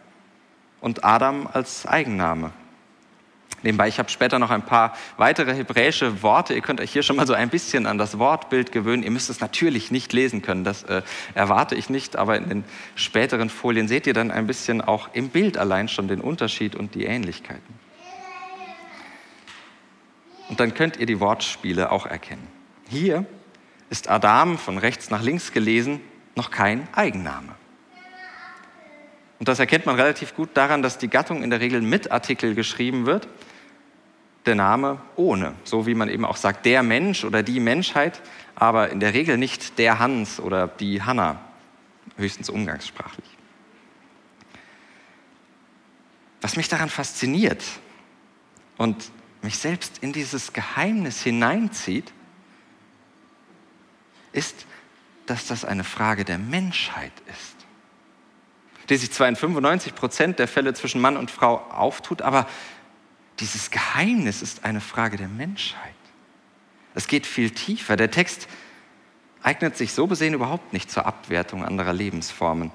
und 0.80 1.04
Adam 1.04 1.48
als 1.52 1.84
Eigenname. 1.84 2.52
Nebenbei, 3.64 3.88
ich 3.88 3.98
habe 3.98 4.08
später 4.08 4.38
noch 4.38 4.52
ein 4.52 4.62
paar 4.62 4.96
weitere 5.16 5.52
hebräische 5.52 6.22
Worte. 6.22 6.54
Ihr 6.54 6.60
könnt 6.60 6.80
euch 6.80 6.92
hier 6.92 7.02
schon 7.02 7.16
mal 7.16 7.26
so 7.26 7.34
ein 7.34 7.48
bisschen 7.48 7.84
an 7.84 7.98
das 7.98 8.20
Wortbild 8.20 8.70
gewöhnen. 8.70 9.02
Ihr 9.02 9.10
müsst 9.10 9.30
es 9.30 9.40
natürlich 9.40 9.90
nicht 9.90 10.12
lesen 10.12 10.42
können, 10.42 10.62
das 10.62 10.84
äh, 10.84 11.02
erwarte 11.34 11.74
ich 11.74 11.90
nicht, 11.90 12.14
aber 12.14 12.36
in 12.36 12.48
den 12.48 12.64
späteren 12.94 13.50
Folien 13.50 13.88
seht 13.88 14.06
ihr 14.06 14.14
dann 14.14 14.30
ein 14.30 14.46
bisschen 14.46 14.80
auch 14.80 15.08
im 15.12 15.30
Bild 15.30 15.58
allein 15.58 15.88
schon 15.88 16.06
den 16.06 16.20
Unterschied 16.20 16.76
und 16.76 16.94
die 16.94 17.04
Ähnlichkeiten. 17.04 17.75
Und 20.48 20.60
dann 20.60 20.74
könnt 20.74 20.96
ihr 20.96 21.06
die 21.06 21.20
Wortspiele 21.20 21.90
auch 21.90 22.06
erkennen. 22.06 22.46
Hier 22.88 23.24
ist 23.90 24.08
Adam 24.08 24.58
von 24.58 24.78
rechts 24.78 25.10
nach 25.10 25.22
links 25.22 25.52
gelesen 25.52 26.00
noch 26.34 26.50
kein 26.50 26.86
Eigenname. 26.92 27.54
Und 29.38 29.48
das 29.48 29.58
erkennt 29.58 29.86
man 29.86 29.96
relativ 29.96 30.34
gut 30.34 30.50
daran, 30.54 30.82
dass 30.82 30.98
die 30.98 31.08
Gattung 31.08 31.42
in 31.42 31.50
der 31.50 31.60
Regel 31.60 31.82
mit 31.82 32.10
Artikel 32.10 32.54
geschrieben 32.54 33.06
wird 33.06 33.28
der 34.46 34.54
Name 34.54 35.00
ohne, 35.16 35.54
so 35.64 35.86
wie 35.86 35.94
man 35.94 36.08
eben 36.08 36.24
auch 36.24 36.36
sagt, 36.36 36.66
der 36.66 36.82
Mensch 36.82 37.24
oder 37.24 37.42
die 37.42 37.60
Menschheit, 37.60 38.22
aber 38.54 38.90
in 38.90 39.00
der 39.00 39.12
Regel 39.12 39.36
nicht 39.36 39.78
der 39.78 39.98
Hans 39.98 40.40
oder 40.40 40.68
die 40.68 41.02
Hanna, 41.02 41.40
höchstens 42.16 42.48
umgangssprachlich. 42.48 43.26
Was 46.40 46.56
mich 46.56 46.68
daran 46.68 46.88
fasziniert 46.88 47.64
und 48.76 49.10
mich 49.46 49.58
selbst 49.58 49.98
in 49.98 50.12
dieses 50.12 50.52
Geheimnis 50.52 51.22
hineinzieht, 51.22 52.12
ist, 54.32 54.66
dass 55.26 55.46
das 55.46 55.64
eine 55.64 55.84
Frage 55.84 56.24
der 56.24 56.38
Menschheit 56.38 57.12
ist, 57.30 57.54
die 58.88 58.96
sich 58.96 59.12
zwar 59.12 59.28
in 59.28 59.36
95 59.36 59.94
Prozent 59.94 60.38
der 60.40 60.48
Fälle 60.48 60.74
zwischen 60.74 61.00
Mann 61.00 61.16
und 61.16 61.30
Frau 61.30 61.58
auftut, 61.70 62.22
aber 62.22 62.48
dieses 63.38 63.70
Geheimnis 63.70 64.42
ist 64.42 64.64
eine 64.64 64.80
Frage 64.80 65.16
der 65.16 65.28
Menschheit. 65.28 65.94
Es 66.94 67.06
geht 67.06 67.26
viel 67.26 67.50
tiefer. 67.50 67.96
Der 67.96 68.10
Text 68.10 68.48
eignet 69.42 69.76
sich 69.76 69.92
so 69.92 70.08
besehen 70.08 70.34
überhaupt 70.34 70.72
nicht 70.72 70.90
zur 70.90 71.06
Abwertung 71.06 71.64
anderer 71.64 71.92
Lebensformen. 71.92 72.72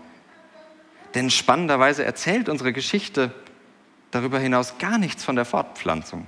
Denn 1.15 1.29
spannenderweise 1.29 2.05
erzählt 2.05 2.47
unsere 2.47 2.71
Geschichte 2.71 3.33
darüber 4.11 4.39
hinaus 4.39 4.77
gar 4.77 4.97
nichts 4.97 5.23
von 5.23 5.35
der 5.35 5.45
Fortpflanzung. 5.45 6.27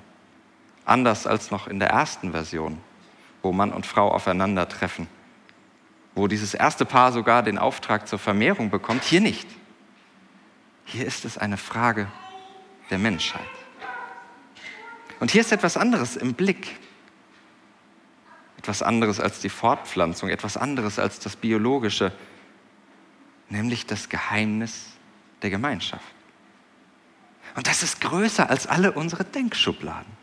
Anders 0.85 1.27
als 1.27 1.51
noch 1.51 1.67
in 1.67 1.79
der 1.79 1.89
ersten 1.89 2.31
Version, 2.31 2.79
wo 3.41 3.51
Mann 3.51 3.71
und 3.71 3.85
Frau 3.85 4.11
aufeinandertreffen, 4.11 5.07
wo 6.15 6.27
dieses 6.27 6.53
erste 6.53 6.85
Paar 6.85 7.11
sogar 7.11 7.43
den 7.43 7.57
Auftrag 7.57 8.07
zur 8.07 8.19
Vermehrung 8.19 8.69
bekommt, 8.69 9.03
hier 9.03 9.21
nicht. 9.21 9.47
Hier 10.85 11.05
ist 11.05 11.25
es 11.25 11.37
eine 11.37 11.57
Frage 11.57 12.07
der 12.89 12.99
Menschheit. 12.99 13.41
Und 15.19 15.31
hier 15.31 15.41
ist 15.41 15.51
etwas 15.51 15.77
anderes 15.77 16.17
im 16.17 16.33
Blick. 16.33 16.77
Etwas 18.57 18.81
anderes 18.81 19.19
als 19.19 19.39
die 19.39 19.49
Fortpflanzung, 19.49 20.29
etwas 20.29 20.57
anderes 20.57 20.99
als 20.99 21.19
das 21.19 21.35
Biologische, 21.35 22.11
nämlich 23.49 23.85
das 23.85 24.09
Geheimnis 24.09 24.87
der 25.41 25.49
Gemeinschaft. 25.49 26.03
Und 27.55 27.67
das 27.67 27.83
ist 27.83 28.01
größer 28.01 28.49
als 28.49 28.67
alle 28.67 28.93
unsere 28.93 29.23
Denkschubladen. 29.23 30.23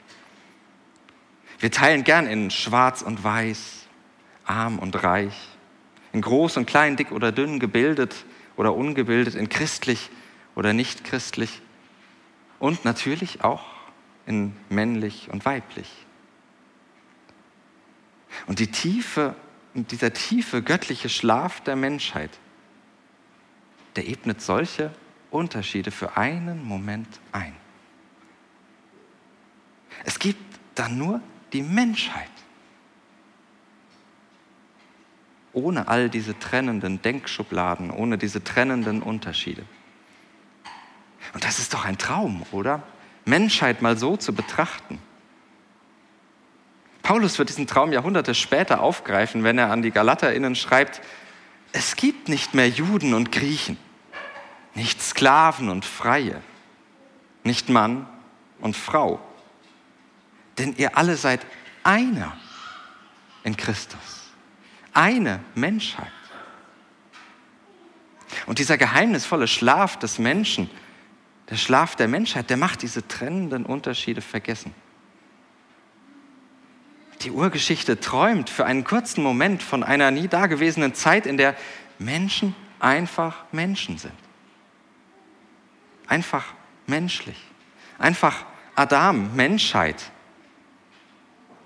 Wir 1.60 1.70
teilen 1.70 2.04
gern 2.04 2.26
in 2.26 2.50
schwarz 2.50 3.02
und 3.02 3.22
weiß, 3.22 3.86
arm 4.44 4.78
und 4.78 5.02
reich, 5.02 5.36
in 6.12 6.22
groß 6.22 6.56
und 6.56 6.66
klein, 6.66 6.96
dick 6.96 7.12
oder 7.12 7.32
dünn, 7.32 7.60
gebildet 7.60 8.24
oder 8.56 8.74
ungebildet, 8.74 9.34
in 9.34 9.50
christlich 9.50 10.10
oder 10.54 10.72
nicht 10.72 11.04
christlich 11.04 11.60
und 12.58 12.86
natürlich 12.86 13.44
auch 13.44 13.64
in 14.24 14.56
männlich 14.70 15.28
und 15.30 15.44
weiblich. 15.44 15.90
Und 18.46 18.58
die 18.58 18.70
tiefe, 18.70 19.34
dieser 19.74 20.14
tiefe 20.14 20.62
göttliche 20.62 21.10
Schlaf 21.10 21.60
der 21.60 21.76
Menschheit, 21.76 22.30
der 23.96 24.08
ebnet 24.08 24.40
solche 24.40 24.92
Unterschiede 25.30 25.90
für 25.90 26.16
einen 26.16 26.64
Moment 26.64 27.20
ein. 27.32 27.54
Es 30.04 30.18
gibt 30.18 30.58
dann 30.74 30.96
nur 30.96 31.20
die 31.52 31.62
Menschheit. 31.62 32.28
Ohne 35.52 35.88
all 35.88 36.08
diese 36.08 36.38
trennenden 36.38 37.02
Denkschubladen, 37.02 37.90
ohne 37.90 38.18
diese 38.18 38.44
trennenden 38.44 39.02
Unterschiede. 39.02 39.64
Und 41.34 41.44
das 41.44 41.58
ist 41.58 41.74
doch 41.74 41.84
ein 41.84 41.98
Traum, 41.98 42.44
oder? 42.52 42.82
Menschheit 43.24 43.82
mal 43.82 43.96
so 43.96 44.16
zu 44.16 44.32
betrachten. 44.32 45.00
Paulus 47.02 47.38
wird 47.38 47.48
diesen 47.48 47.66
Traum 47.66 47.92
Jahrhunderte 47.92 48.34
später 48.34 48.80
aufgreifen, 48.80 49.42
wenn 49.42 49.58
er 49.58 49.70
an 49.70 49.82
die 49.82 49.90
GalaterInnen 49.90 50.54
schreibt, 50.54 51.00
es 51.72 51.96
gibt 51.96 52.28
nicht 52.28 52.54
mehr 52.54 52.68
Juden 52.68 53.14
und 53.14 53.32
Griechen, 53.32 53.76
nicht 54.74 55.02
Sklaven 55.02 55.68
und 55.68 55.84
Freie, 55.84 56.40
nicht 57.44 57.68
Mann 57.68 58.06
und 58.60 58.76
Frau, 58.76 59.20
denn 60.60 60.74
ihr 60.76 60.96
alle 60.96 61.16
seid 61.16 61.44
einer 61.82 62.36
in 63.42 63.56
Christus, 63.56 64.30
eine 64.92 65.40
Menschheit. 65.54 66.12
Und 68.46 68.58
dieser 68.58 68.78
geheimnisvolle 68.78 69.48
Schlaf 69.48 69.98
des 69.98 70.18
Menschen 70.18 70.70
der 71.48 71.56
Schlaf 71.56 71.96
der 71.96 72.06
Menschheit, 72.06 72.48
der 72.48 72.56
macht 72.56 72.82
diese 72.82 73.06
trennenden 73.08 73.66
Unterschiede 73.66 74.20
vergessen. 74.20 74.72
Die 77.22 77.32
Urgeschichte 77.32 77.98
träumt 77.98 78.48
für 78.48 78.64
einen 78.64 78.84
kurzen 78.84 79.22
Moment 79.22 79.62
von 79.62 79.82
einer 79.82 80.12
nie 80.12 80.28
dagewesenen 80.28 80.94
Zeit, 80.94 81.26
in 81.26 81.36
der 81.36 81.56
Menschen 81.98 82.54
einfach 82.78 83.44
Menschen 83.52 83.98
sind. 83.98 84.14
Einfach 86.06 86.46
menschlich. 86.86 87.36
Einfach 87.98 88.46
Adam, 88.74 89.34
Menschheit. 89.34 90.10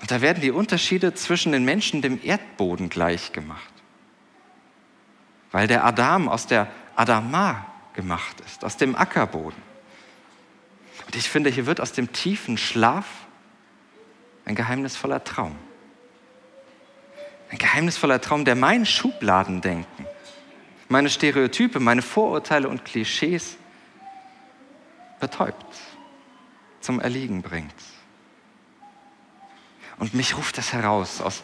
Und 0.01 0.11
da 0.11 0.21
werden 0.21 0.41
die 0.41 0.51
Unterschiede 0.51 1.15
zwischen 1.15 1.53
den 1.53 1.65
Menschen 1.65 2.03
dem 2.03 2.21
Erdboden 2.23 2.89
gleich 2.89 3.33
gemacht. 3.33 3.73
Weil 5.51 5.67
der 5.67 5.85
Adam 5.85 6.29
aus 6.29 6.47
der 6.47 6.69
Adama 6.97 7.67
gemacht 7.95 8.41
ist, 8.45 8.65
aus 8.65 8.77
dem 8.77 8.97
Ackerboden. 8.97 9.63
Und 11.07 11.17
ich 11.17 11.29
finde, 11.29 11.51
hier 11.51 11.67
wird 11.67 11.81
aus 11.81 11.93
dem 11.93 12.13
tiefen 12.13 12.59
Schlaf 12.59 13.07
ein 14.45 14.55
geheimnisvoller 14.55 15.25
Traum. 15.25 15.57
Ein 17.51 17.59
geheimnisvoller 17.59 18.21
Traum, 18.21 18.45
der 18.45 18.57
mein 18.57 18.85
Schubladendenken, 18.85 20.07
meine 20.89 21.09
Stereotype, 21.09 21.81
meine 21.81 22.03
Vorurteile 22.03 22.69
und 22.69 22.85
Klischees 22.85 23.57
betäubt, 25.21 25.77
zum 26.81 27.01
Erliegen 27.01 27.43
bringt. 27.43 27.75
Und 29.99 30.15
mich 30.15 30.37
ruft 30.37 30.59
das 30.59 30.73
heraus 30.73 31.21
aus 31.21 31.43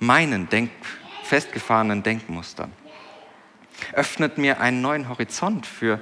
meinen 0.00 0.48
Denk 0.48 0.70
festgefahrenen 1.22 2.02
Denkmustern. 2.02 2.72
Öffnet 3.92 4.38
mir 4.38 4.60
einen 4.60 4.80
neuen 4.80 5.08
Horizont 5.08 5.66
für 5.66 6.00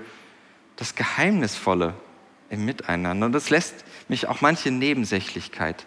das 0.76 0.94
Geheimnisvolle 0.94 1.94
im 2.48 2.64
Miteinander. 2.64 3.26
Und 3.26 3.34
es 3.34 3.50
lässt 3.50 3.84
mich 4.08 4.26
auch 4.28 4.40
manche 4.40 4.70
Nebensächlichkeit 4.70 5.86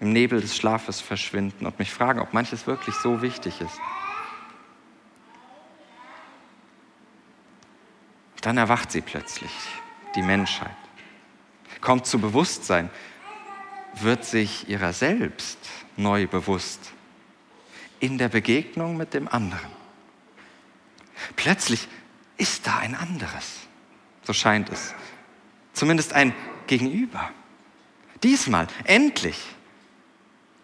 im 0.00 0.12
Nebel 0.12 0.40
des 0.40 0.56
Schlafes 0.56 1.00
verschwinden 1.00 1.66
und 1.66 1.78
mich 1.78 1.92
fragen, 1.92 2.20
ob 2.20 2.32
manches 2.32 2.66
wirklich 2.66 2.94
so 2.96 3.22
wichtig 3.22 3.60
ist. 3.60 3.80
Dann 8.42 8.58
erwacht 8.58 8.92
sie 8.92 9.00
plötzlich, 9.00 9.50
die 10.14 10.22
Menschheit, 10.22 10.76
kommt 11.80 12.06
zu 12.06 12.18
Bewusstsein, 12.18 12.90
wird 14.02 14.24
sich 14.24 14.68
ihrer 14.68 14.92
selbst 14.92 15.58
neu 15.96 16.26
bewusst 16.26 16.92
in 18.00 18.18
der 18.18 18.28
Begegnung 18.28 18.96
mit 18.96 19.14
dem 19.14 19.28
anderen. 19.28 19.70
Plötzlich 21.36 21.88
ist 22.36 22.66
da 22.66 22.78
ein 22.78 22.94
anderes, 22.94 23.60
so 24.22 24.32
scheint 24.32 24.68
es, 24.68 24.94
zumindest 25.72 26.12
ein 26.12 26.34
Gegenüber. 26.66 27.30
Diesmal, 28.22 28.66
endlich, 28.84 29.42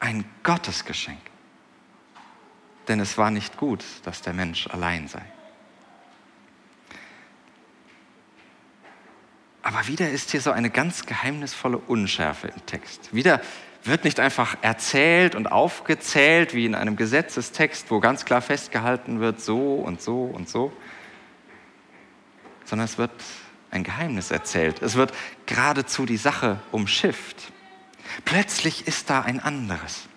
ein 0.00 0.24
Gottesgeschenk. 0.42 1.20
Denn 2.88 3.00
es 3.00 3.16
war 3.16 3.30
nicht 3.30 3.56
gut, 3.56 3.84
dass 4.04 4.22
der 4.22 4.32
Mensch 4.32 4.66
allein 4.66 5.08
sei. 5.08 5.22
Aber 9.62 9.86
wieder 9.86 10.10
ist 10.10 10.32
hier 10.32 10.40
so 10.40 10.50
eine 10.50 10.70
ganz 10.70 11.06
geheimnisvolle 11.06 11.78
Unschärfe 11.78 12.48
im 12.48 12.66
Text. 12.66 13.14
Wieder 13.14 13.40
wird 13.84 14.04
nicht 14.04 14.20
einfach 14.20 14.56
erzählt 14.62 15.34
und 15.34 15.50
aufgezählt 15.50 16.54
wie 16.54 16.66
in 16.66 16.74
einem 16.74 16.96
Gesetzestext, 16.96 17.90
wo 17.90 18.00
ganz 18.00 18.24
klar 18.24 18.42
festgehalten 18.42 19.20
wird, 19.20 19.40
so 19.40 19.74
und 19.74 20.00
so 20.00 20.24
und 20.24 20.48
so, 20.48 20.72
sondern 22.64 22.84
es 22.84 22.98
wird 22.98 23.10
ein 23.70 23.84
Geheimnis 23.84 24.30
erzählt. 24.30 24.82
Es 24.82 24.94
wird 24.94 25.12
geradezu 25.46 26.06
die 26.06 26.16
Sache 26.16 26.60
umschifft. 26.70 27.52
Plötzlich 28.24 28.86
ist 28.86 29.10
da 29.10 29.22
ein 29.22 29.40
anderes. 29.40 30.08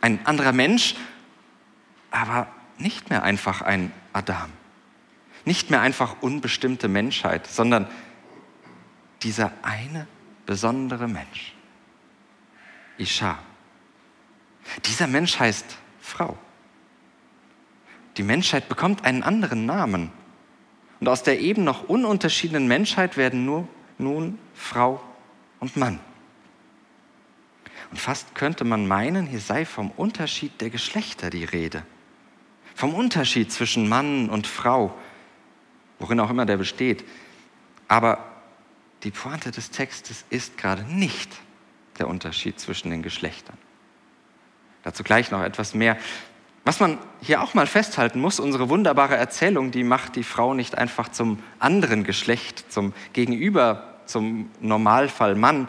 Ein 0.00 0.24
anderer 0.24 0.52
Mensch, 0.52 0.94
aber 2.10 2.48
nicht 2.78 3.10
mehr 3.10 3.22
einfach 3.22 3.62
ein 3.62 3.92
Adam. 4.12 4.50
Nicht 5.46 5.70
mehr 5.70 5.80
einfach 5.80 6.16
unbestimmte 6.20 6.88
Menschheit, 6.88 7.46
sondern 7.46 7.88
dieser 9.22 9.52
eine 9.62 10.06
besondere 10.44 11.08
Mensch. 11.08 11.54
Isha. 12.98 13.38
Dieser 14.84 15.06
Mensch 15.06 15.38
heißt 15.38 15.78
Frau. 16.00 16.36
Die 18.16 18.22
Menschheit 18.22 18.68
bekommt 18.68 19.04
einen 19.04 19.22
anderen 19.22 19.64
Namen. 19.66 20.10
Und 21.00 21.08
aus 21.08 21.22
der 21.22 21.40
eben 21.40 21.64
noch 21.64 21.88
ununterschiedenen 21.88 22.66
Menschheit 22.66 23.16
werden 23.16 23.44
nur 23.44 23.68
nun 23.98 24.38
Frau 24.54 25.00
und 25.60 25.76
Mann. 25.76 26.00
Und 27.90 27.98
fast 27.98 28.34
könnte 28.34 28.64
man 28.64 28.86
meinen, 28.86 29.26
hier 29.26 29.40
sei 29.40 29.64
vom 29.64 29.90
Unterschied 29.92 30.60
der 30.60 30.70
Geschlechter 30.70 31.30
die 31.30 31.44
Rede. 31.44 31.84
Vom 32.74 32.94
Unterschied 32.94 33.52
zwischen 33.52 33.88
Mann 33.88 34.28
und 34.28 34.46
Frau, 34.46 34.96
worin 35.98 36.20
auch 36.20 36.30
immer 36.30 36.46
der 36.46 36.56
besteht. 36.56 37.04
Aber 37.88 38.18
die 39.02 39.10
Pointe 39.10 39.50
des 39.50 39.70
Textes 39.70 40.24
ist 40.30 40.58
gerade 40.58 40.82
nicht 40.82 41.30
der 41.98 42.08
Unterschied 42.08 42.58
zwischen 42.60 42.90
den 42.90 43.02
Geschlechtern. 43.02 43.56
Dazu 44.82 45.02
gleich 45.02 45.30
noch 45.30 45.42
etwas 45.42 45.74
mehr. 45.74 45.96
Was 46.64 46.80
man 46.80 46.98
hier 47.20 47.42
auch 47.42 47.54
mal 47.54 47.66
festhalten 47.66 48.20
muss, 48.20 48.40
unsere 48.40 48.68
wunderbare 48.68 49.16
Erzählung, 49.16 49.70
die 49.70 49.84
macht 49.84 50.16
die 50.16 50.24
Frau 50.24 50.54
nicht 50.54 50.76
einfach 50.76 51.08
zum 51.08 51.42
anderen 51.58 52.02
Geschlecht, 52.04 52.72
zum 52.72 52.92
Gegenüber, 53.12 54.00
zum 54.06 54.50
Normalfall 54.60 55.34
Mann, 55.34 55.68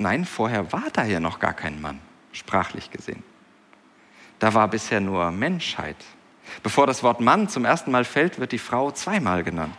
Nein, 0.00 0.24
vorher 0.24 0.72
war 0.72 0.88
da 0.94 1.04
ja 1.04 1.20
noch 1.20 1.40
gar 1.40 1.52
kein 1.52 1.78
Mann, 1.82 2.00
sprachlich 2.32 2.90
gesehen. 2.90 3.22
Da 4.38 4.54
war 4.54 4.66
bisher 4.68 4.98
nur 4.98 5.30
Menschheit. 5.30 5.96
Bevor 6.62 6.86
das 6.86 7.02
Wort 7.02 7.20
Mann 7.20 7.48
zum 7.48 7.64
ersten 7.64 7.90
Mal 7.90 8.04
fällt, 8.04 8.38
wird 8.38 8.52
die 8.52 8.58
Frau 8.58 8.90
zweimal 8.90 9.42
genannt. 9.42 9.78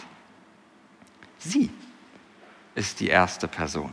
Sie 1.38 1.69
ist 2.75 2.99
die 2.99 3.07
erste 3.07 3.47
Person. 3.47 3.91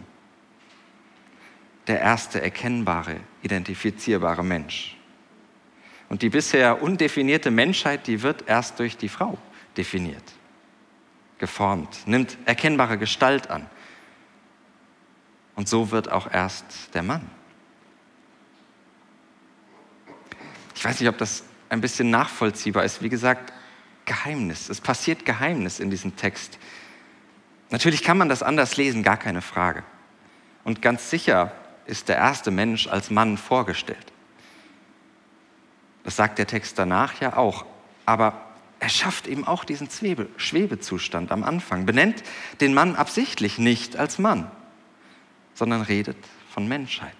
Der 1.86 2.00
erste 2.00 2.40
erkennbare, 2.40 3.16
identifizierbare 3.42 4.44
Mensch. 4.44 4.96
Und 6.08 6.22
die 6.22 6.30
bisher 6.30 6.82
undefinierte 6.82 7.50
Menschheit, 7.50 8.06
die 8.06 8.22
wird 8.22 8.48
erst 8.48 8.78
durch 8.78 8.96
die 8.96 9.08
Frau 9.08 9.38
definiert, 9.76 10.22
geformt, 11.38 12.06
nimmt 12.06 12.36
erkennbare 12.44 12.98
Gestalt 12.98 13.50
an. 13.50 13.66
Und 15.54 15.68
so 15.68 15.90
wird 15.90 16.10
auch 16.10 16.30
erst 16.32 16.94
der 16.94 17.02
Mann. 17.02 17.28
Ich 20.74 20.84
weiß 20.84 21.00
nicht, 21.00 21.08
ob 21.08 21.18
das 21.18 21.42
ein 21.68 21.80
bisschen 21.80 22.10
nachvollziehbar 22.10 22.84
ist. 22.84 23.02
Wie 23.02 23.08
gesagt, 23.08 23.52
Geheimnis. 24.04 24.68
Es 24.68 24.80
passiert 24.80 25.24
Geheimnis 25.24 25.80
in 25.80 25.90
diesem 25.90 26.16
Text. 26.16 26.58
Natürlich 27.70 28.02
kann 28.02 28.16
man 28.16 28.28
das 28.28 28.42
anders 28.42 28.76
lesen, 28.76 29.02
gar 29.02 29.18
keine 29.18 29.42
Frage. 29.42 29.84
Und 30.64 30.80
ganz 30.80 31.10
sicher 31.10 31.52
ist 31.86 32.08
der 32.08 32.16
erste 32.16 32.50
Mensch 32.50 32.86
als 32.86 33.10
Mann 33.10 33.36
vorgestellt. 33.36 34.12
Das 36.04 36.16
sagt 36.16 36.38
der 36.38 36.46
Text 36.46 36.78
danach 36.78 37.20
ja 37.20 37.36
auch. 37.36 37.66
Aber 38.06 38.40
er 38.80 38.88
schafft 38.88 39.26
eben 39.26 39.46
auch 39.46 39.64
diesen 39.64 39.88
Schwebezustand 40.36 41.32
am 41.32 41.44
Anfang, 41.44 41.84
benennt 41.84 42.22
den 42.60 42.72
Mann 42.72 42.96
absichtlich 42.96 43.58
nicht 43.58 43.96
als 43.96 44.18
Mann 44.18 44.50
sondern 45.58 45.82
redet 45.82 46.16
von 46.50 46.68
Menschheit. 46.68 47.16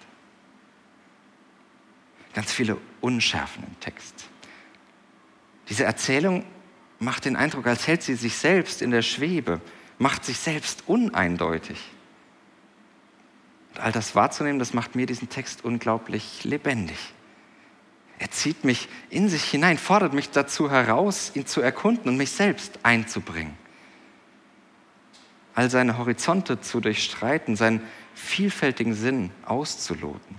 Ganz 2.33 2.53
viele 2.53 2.77
Unschärfen 3.01 3.63
im 3.63 3.79
Text. 3.81 4.29
Diese 5.69 5.83
Erzählung 5.83 6.43
macht 6.97 7.25
den 7.25 7.35
Eindruck, 7.35 7.67
als 7.67 7.87
hält 7.87 8.03
sie 8.03 8.15
sich 8.15 8.35
selbst 8.35 8.81
in 8.81 8.91
der 8.91 9.03
Schwebe, 9.03 9.61
macht 9.97 10.25
sich 10.25 10.39
selbst 10.39 10.83
uneindeutig. 10.87 11.79
Und 13.71 13.81
all 13.81 13.91
das 13.91 14.15
wahrzunehmen, 14.15 14.59
das 14.59 14.73
macht 14.73 14.95
mir 14.95 15.05
diesen 15.05 15.29
Text 15.29 15.63
unglaublich 15.63 16.43
lebendig. 16.43 16.97
Er 18.17 18.31
zieht 18.31 18.65
mich 18.65 18.89
in 19.09 19.29
sich 19.29 19.43
hinein, 19.43 19.77
fordert 19.77 20.13
mich 20.13 20.29
dazu 20.31 20.69
heraus, 20.69 21.31
ihn 21.35 21.45
zu 21.45 21.61
erkunden 21.61 22.09
und 22.09 22.17
mich 22.17 22.31
selbst 22.31 22.79
einzubringen. 22.83 23.57
All 25.55 25.69
seine 25.69 25.97
Horizonte 25.97 26.59
zu 26.59 26.81
durchstreiten, 26.81 27.55
sein 27.55 27.81
vielfältigen 28.13 28.93
Sinn 28.93 29.31
auszuloten. 29.45 30.37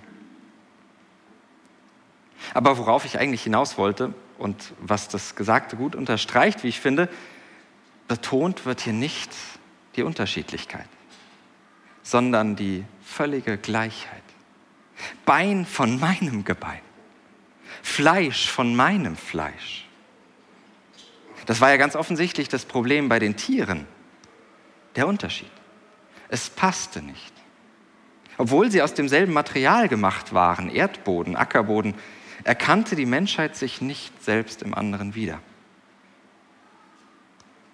Aber 2.52 2.76
worauf 2.78 3.04
ich 3.04 3.18
eigentlich 3.18 3.42
hinaus 3.44 3.78
wollte 3.78 4.12
und 4.40 4.72
was 4.81 5.09
das 5.09 5.37
Gesagte 5.37 5.76
gut 5.76 5.94
unterstreicht, 5.94 6.64
wie 6.64 6.68
ich 6.68 6.81
finde, 6.81 7.09
betont 8.09 8.64
wird 8.66 8.81
hier 8.81 8.92
nicht 8.94 9.31
die 9.96 10.03
Unterschiedlichkeit, 10.03 10.88
sondern 12.03 12.57
die 12.57 12.85
völlige 13.05 13.59
Gleichheit. 13.59 14.22
Bein 15.24 15.66
von 15.66 16.00
meinem 16.00 16.44
Gebein, 16.44 16.81
Fleisch 17.83 18.50
von 18.50 18.74
meinem 18.74 19.16
Fleisch. 19.16 19.87
Das 21.46 21.61
war 21.61 21.70
ja 21.70 21.76
ganz 21.76 21.96
offensichtlich 21.96 22.48
das 22.48 22.64
Problem 22.64 23.09
bei 23.09 23.18
den 23.18 23.37
Tieren, 23.37 23.87
der 24.96 25.07
Unterschied. 25.07 25.50
Es 26.29 26.50
passte 26.50 27.03
nicht. 27.03 27.33
Obwohl 28.38 28.70
sie 28.70 28.83
aus 28.83 28.94
demselben 28.94 29.33
Material 29.33 29.88
gemacht 29.88 30.33
waren, 30.33 30.70
Erdboden, 30.70 31.37
Ackerboden, 31.37 31.94
erkannte 32.44 32.96
die 32.96 33.07
Menschheit 33.07 33.57
sich 33.57 33.81
nicht 33.81 34.22
selbst 34.22 34.62
im 34.62 34.74
anderen 34.74 35.14
wieder. 35.14 35.40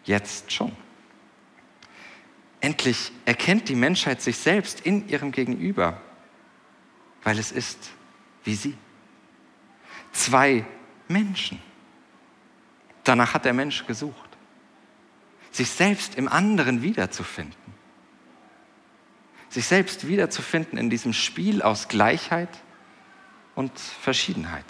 Jetzt 0.05 0.53
schon. 0.53 0.73
Endlich 2.61 3.13
erkennt 3.25 3.69
die 3.69 3.75
Menschheit 3.75 4.23
sich 4.23 4.39
selbst 4.39 4.81
in 4.81 5.09
ihrem 5.09 5.33
Gegenüber, 5.33 6.01
weil 7.23 7.39
es 7.39 7.53
ist 7.53 7.91
wie 8.45 8.55
sie. 8.55 8.77
Zwei 10.13 10.65
Menschen. 11.09 11.61
Danach 13.05 13.35
hat 13.35 13.45
der 13.45 13.53
Mensch 13.53 13.87
gesucht, 13.87 14.31
sich 15.53 15.71
selbst 15.71 16.17
im 16.17 16.29
anderen 16.29 16.83
wiederzufinden. 16.83 17.55
Sich 19.49 19.67
selbst 19.67 20.09
wiederzufinden 20.09 20.79
in 20.79 20.91
diesem 20.91 21.13
Spiel 21.13 21.63
aus 21.63 21.89
Gleichheit 21.89 22.49
und 23.57 23.77
Verschiedenheit. 23.79 24.65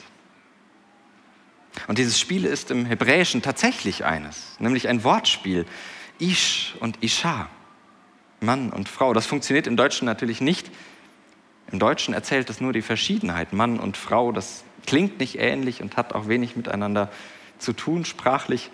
Und 1.88 1.98
dieses 1.98 2.18
Spiel 2.18 2.46
ist 2.46 2.70
im 2.70 2.86
Hebräischen 2.86 3.42
tatsächlich 3.42 4.06
eines, 4.06 4.56
nämlich 4.58 4.88
ein 4.88 5.04
Wortspiel. 5.04 5.66
Ish 6.18 6.74
und 6.80 7.02
Isha, 7.02 7.50
Mann 8.40 8.70
und 8.70 8.88
Frau. 8.88 9.12
Das 9.12 9.26
funktioniert 9.26 9.66
im 9.66 9.76
Deutschen 9.76 10.06
natürlich 10.06 10.40
nicht. 10.40 10.70
Im 11.70 11.78
Deutschen 11.78 12.14
erzählt 12.14 12.48
es 12.48 12.60
nur 12.60 12.72
die 12.72 12.80
Verschiedenheit, 12.80 13.52
Mann 13.52 13.78
und 13.78 13.98
Frau. 13.98 14.32
Das 14.32 14.64
klingt 14.86 15.20
nicht 15.20 15.38
ähnlich 15.38 15.82
und 15.82 15.98
hat 15.98 16.14
auch 16.14 16.28
wenig 16.28 16.56
miteinander 16.56 17.10
zu 17.58 17.74
tun, 17.74 18.06
sprachlich. 18.06 18.70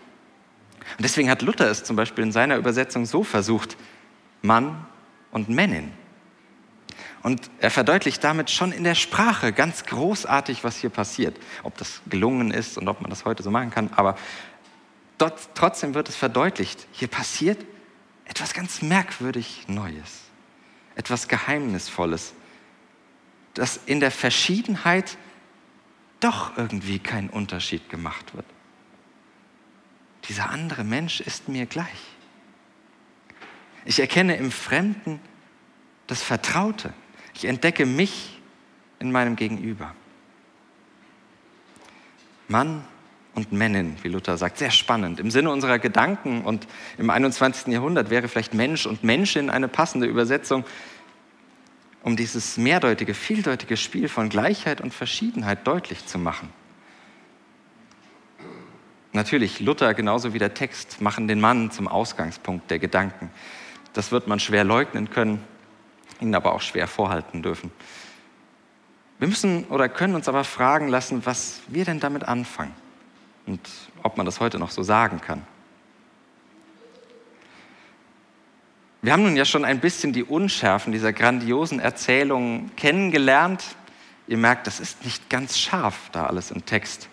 Und 0.98 1.04
deswegen 1.04 1.30
hat 1.30 1.42
Luther 1.42 1.68
es 1.68 1.82
zum 1.82 1.96
Beispiel 1.96 2.22
in 2.22 2.32
seiner 2.32 2.56
Übersetzung 2.56 3.06
so 3.06 3.24
versucht, 3.24 3.76
Mann 4.42 4.86
und 5.32 5.48
Männin. 5.48 5.92
Und 7.22 7.50
er 7.60 7.70
verdeutlicht 7.70 8.24
damit 8.24 8.50
schon 8.50 8.72
in 8.72 8.82
der 8.82 8.96
Sprache 8.96 9.52
ganz 9.52 9.84
großartig, 9.84 10.64
was 10.64 10.78
hier 10.78 10.90
passiert. 10.90 11.38
Ob 11.62 11.76
das 11.78 12.02
gelungen 12.06 12.50
ist 12.50 12.78
und 12.78 12.88
ob 12.88 13.00
man 13.00 13.10
das 13.10 13.24
heute 13.24 13.42
so 13.42 13.50
machen 13.50 13.70
kann, 13.70 13.90
aber 13.94 14.16
dort, 15.18 15.50
trotzdem 15.54 15.94
wird 15.94 16.08
es 16.08 16.16
verdeutlicht. 16.16 16.86
Hier 16.92 17.08
passiert 17.08 17.64
etwas 18.24 18.54
ganz 18.54 18.82
merkwürdig 18.82 19.64
Neues, 19.68 20.22
etwas 20.96 21.28
Geheimnisvolles, 21.28 22.34
dass 23.54 23.78
in 23.86 24.00
der 24.00 24.10
Verschiedenheit 24.10 25.16
doch 26.18 26.56
irgendwie 26.56 26.98
kein 26.98 27.28
Unterschied 27.28 27.88
gemacht 27.88 28.34
wird. 28.34 28.46
Dieser 30.28 30.50
andere 30.50 30.84
Mensch 30.84 31.20
ist 31.20 31.48
mir 31.48 31.66
gleich. 31.66 31.88
Ich 33.84 33.98
erkenne 33.98 34.36
im 34.36 34.50
Fremden 34.52 35.20
das 36.06 36.22
Vertraute. 36.22 36.94
Ich 37.34 37.44
entdecke 37.44 37.86
mich 37.86 38.38
in 38.98 39.12
meinem 39.12 39.36
Gegenüber. 39.36 39.94
Mann 42.48 42.84
und 43.34 43.50
Männin, 43.50 43.96
wie 44.02 44.08
Luther 44.08 44.36
sagt, 44.36 44.58
sehr 44.58 44.70
spannend. 44.70 45.18
Im 45.18 45.30
Sinne 45.30 45.50
unserer 45.50 45.78
Gedanken 45.78 46.42
und 46.42 46.66
im 46.98 47.10
21. 47.10 47.72
Jahrhundert 47.72 48.10
wäre 48.10 48.28
vielleicht 48.28 48.54
Mensch 48.54 48.86
und 48.86 49.02
Menschin 49.02 49.48
eine 49.48 49.68
passende 49.68 50.06
Übersetzung, 50.06 50.64
um 52.02 52.16
dieses 52.16 52.58
mehrdeutige, 52.58 53.14
vieldeutige 53.14 53.76
Spiel 53.76 54.08
von 54.08 54.28
Gleichheit 54.28 54.80
und 54.80 54.92
Verschiedenheit 54.92 55.66
deutlich 55.66 56.06
zu 56.06 56.18
machen. 56.18 56.50
Natürlich, 59.12 59.60
Luther 59.60 59.94
genauso 59.94 60.34
wie 60.34 60.38
der 60.38 60.54
Text 60.54 61.00
machen 61.00 61.28
den 61.28 61.40
Mann 61.40 61.70
zum 61.70 61.86
Ausgangspunkt 61.86 62.70
der 62.70 62.78
Gedanken. 62.78 63.30
Das 63.92 64.10
wird 64.10 64.26
man 64.26 64.40
schwer 64.40 64.64
leugnen 64.64 65.10
können 65.10 65.44
ihn 66.22 66.34
aber 66.34 66.54
auch 66.54 66.62
schwer 66.62 66.86
vorhalten 66.86 67.42
dürfen. 67.42 67.70
Wir 69.18 69.28
müssen 69.28 69.64
oder 69.64 69.88
können 69.88 70.14
uns 70.14 70.28
aber 70.28 70.44
fragen 70.44 70.88
lassen, 70.88 71.24
was 71.26 71.60
wir 71.68 71.84
denn 71.84 72.00
damit 72.00 72.24
anfangen 72.24 72.74
und 73.46 73.60
ob 74.02 74.16
man 74.16 74.26
das 74.26 74.40
heute 74.40 74.58
noch 74.58 74.70
so 74.70 74.82
sagen 74.82 75.20
kann. 75.20 75.46
Wir 79.00 79.12
haben 79.12 79.24
nun 79.24 79.36
ja 79.36 79.44
schon 79.44 79.64
ein 79.64 79.80
bisschen 79.80 80.12
die 80.12 80.22
Unschärfen 80.22 80.92
dieser 80.92 81.12
grandiosen 81.12 81.80
Erzählungen 81.80 82.74
kennengelernt. 82.76 83.64
Ihr 84.28 84.38
merkt, 84.38 84.68
das 84.68 84.78
ist 84.78 85.04
nicht 85.04 85.28
ganz 85.28 85.58
scharf 85.58 86.08
da 86.12 86.26
alles 86.26 86.52
im 86.52 86.64
Text. 86.64 87.08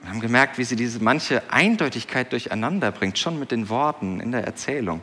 Wir 0.00 0.10
haben 0.10 0.20
gemerkt, 0.20 0.58
wie 0.58 0.64
sie 0.64 0.76
diese 0.76 1.02
manche 1.02 1.42
Eindeutigkeit 1.52 2.32
durcheinander 2.32 2.92
bringt, 2.92 3.18
schon 3.18 3.38
mit 3.38 3.50
den 3.50 3.68
Worten 3.68 4.20
in 4.20 4.32
der 4.32 4.44
Erzählung. 4.44 5.00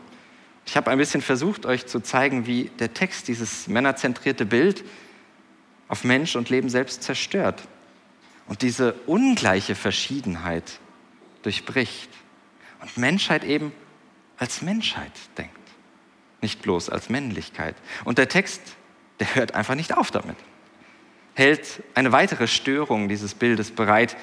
Ich 0.69 0.77
habe 0.77 0.91
ein 0.91 0.99
bisschen 0.99 1.23
versucht, 1.23 1.65
euch 1.65 1.87
zu 1.87 1.99
zeigen, 1.99 2.45
wie 2.45 2.65
der 2.77 2.93
Text 2.93 3.27
dieses 3.27 3.67
männerzentrierte 3.67 4.45
Bild 4.45 4.85
auf 5.87 6.03
Mensch 6.03 6.35
und 6.35 6.51
Leben 6.51 6.69
selbst 6.69 7.01
zerstört 7.01 7.63
und 8.47 8.61
diese 8.61 8.93
ungleiche 9.07 9.73
Verschiedenheit 9.73 10.79
durchbricht 11.41 12.11
und 12.81 12.97
Menschheit 12.97 13.43
eben 13.45 13.71
als 14.37 14.61
Menschheit 14.61 15.11
denkt, 15.39 15.57
nicht 16.39 16.61
bloß 16.61 16.91
als 16.91 17.09
Männlichkeit. 17.09 17.75
Und 18.05 18.19
der 18.19 18.29
Text, 18.29 18.61
der 19.19 19.33
hört 19.33 19.55
einfach 19.55 19.73
nicht 19.73 19.97
auf 19.97 20.11
damit, 20.11 20.37
hält 21.33 21.81
eine 21.95 22.11
weitere 22.11 22.47
Störung 22.47 23.09
dieses 23.09 23.33
Bildes 23.33 23.71
bereit, 23.71 24.15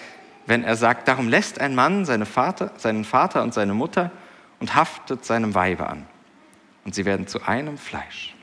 wenn 0.47 0.63
er 0.63 0.77
sagt, 0.77 1.09
darum 1.09 1.29
lässt 1.29 1.61
ein 1.61 1.75
Mann 1.75 2.05
seine 2.05 2.25
Vater, 2.25 2.71
seinen 2.77 3.05
Vater 3.05 3.43
und 3.43 3.53
seine 3.53 3.75
Mutter 3.75 4.13
und 4.61 4.77
haftet 4.77 5.25
seinem 5.25 5.57
Weibe 5.57 5.89
an 5.89 6.07
und 6.87 6.95
sie 6.95 7.05
werden 7.05 7.27
zu 7.27 7.43
einem 7.43 7.77
Fleisch. 7.77 8.35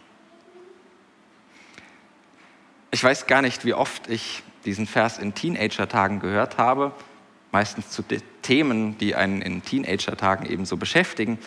Ich 2.92 3.02
weiß 3.02 3.26
gar 3.26 3.42
nicht, 3.42 3.66
wie 3.66 3.74
oft 3.74 4.10
ich 4.10 4.44
diesen 4.66 4.86
Vers 4.86 5.18
in 5.18 5.34
Teenager-Tagen 5.34 6.20
gehört 6.20 6.58
habe, 6.58 6.92
meistens 7.54 7.90
zu 7.90 8.04
Themen, 8.42 8.98
die 8.98 9.16
einen 9.16 9.42
in 9.42 9.64
Teenager-Tagen 9.64 10.46
eben 10.46 10.66
so 10.66 10.76
beschäftigen. 10.76 11.40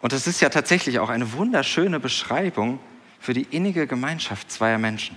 Und 0.00 0.14
es 0.14 0.26
ist 0.26 0.40
ja 0.40 0.48
tatsächlich 0.48 0.98
auch 1.00 1.10
eine 1.10 1.34
wunderschöne 1.34 2.00
Beschreibung 2.00 2.80
für 3.20 3.34
die 3.34 3.46
innige 3.50 3.86
Gemeinschaft 3.86 4.50
zweier 4.50 4.78
Menschen. 4.78 5.16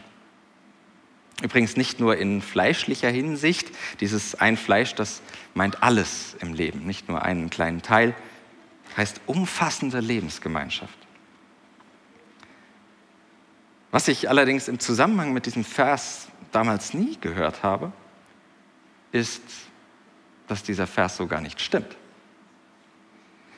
Übrigens 1.42 1.78
nicht 1.78 2.02
nur 2.02 2.18
in 2.18 2.42
fleischlicher 2.42 3.10
Hinsicht, 3.10 3.70
dieses 4.02 4.36
ein 4.36 4.58
Fleisch, 4.58 4.96
das 4.96 5.22
meint 5.54 5.82
alles 5.82 6.36
im 6.42 6.54
Leben, 6.54 6.86
nicht 6.86 7.08
nur 7.08 7.22
einen 7.22 7.50
kleinen 7.50 7.82
Teil, 7.82 8.16
heißt 8.98 9.22
umfassende 9.28 10.00
Lebensgemeinschaft. 10.00 10.98
Was 13.92 14.08
ich 14.08 14.30
allerdings 14.30 14.68
im 14.68 14.80
Zusammenhang 14.80 15.32
mit 15.32 15.46
diesem 15.46 15.64
Vers 15.64 16.28
damals 16.52 16.94
nie 16.94 17.18
gehört 17.22 17.64
habe, 17.64 17.92
ist, 19.12 19.42
dass 20.48 20.64
dieser 20.64 20.88
Vers 20.88 21.18
so 21.18 21.28
gar 21.28 21.42
nicht 21.42 21.62
stimmt. 21.62 21.96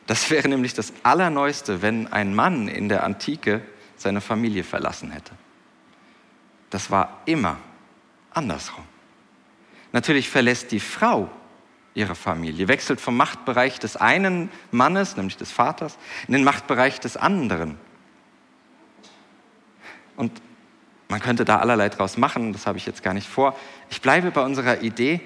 Das 0.05 0.29
wäre 0.29 0.47
nämlich 0.47 0.73
das 0.73 0.93
Allerneueste, 1.03 1.81
wenn 1.81 2.07
ein 2.07 2.33
Mann 2.35 2.67
in 2.67 2.89
der 2.89 3.03
Antike 3.03 3.61
seine 3.95 4.21
Familie 4.21 4.63
verlassen 4.63 5.11
hätte. 5.11 5.33
Das 6.69 6.91
war 6.91 7.21
immer 7.25 7.57
andersrum. 8.31 8.83
Natürlich 9.91 10.29
verlässt 10.29 10.71
die 10.71 10.79
Frau 10.79 11.29
ihre 11.99 12.15
Familie, 12.15 12.67
wechselt 12.69 13.01
vom 13.01 13.17
Machtbereich 13.17 13.77
des 13.77 13.97
einen 13.97 14.49
Mannes, 14.71 15.17
nämlich 15.17 15.37
des 15.37 15.51
Vaters, 15.51 15.97
in 16.27 16.33
den 16.33 16.43
Machtbereich 16.43 16.99
des 16.99 17.17
anderen. 17.17 17.77
Und 20.15 20.41
man 21.09 21.19
könnte 21.19 21.43
da 21.43 21.59
allerlei 21.59 21.89
draus 21.89 22.17
machen, 22.17 22.53
das 22.53 22.65
habe 22.65 22.77
ich 22.77 22.85
jetzt 22.85 23.03
gar 23.03 23.13
nicht 23.13 23.27
vor. 23.27 23.57
Ich 23.89 24.01
bleibe 24.01 24.31
bei 24.31 24.41
unserer 24.41 24.81
Idee, 24.81 25.19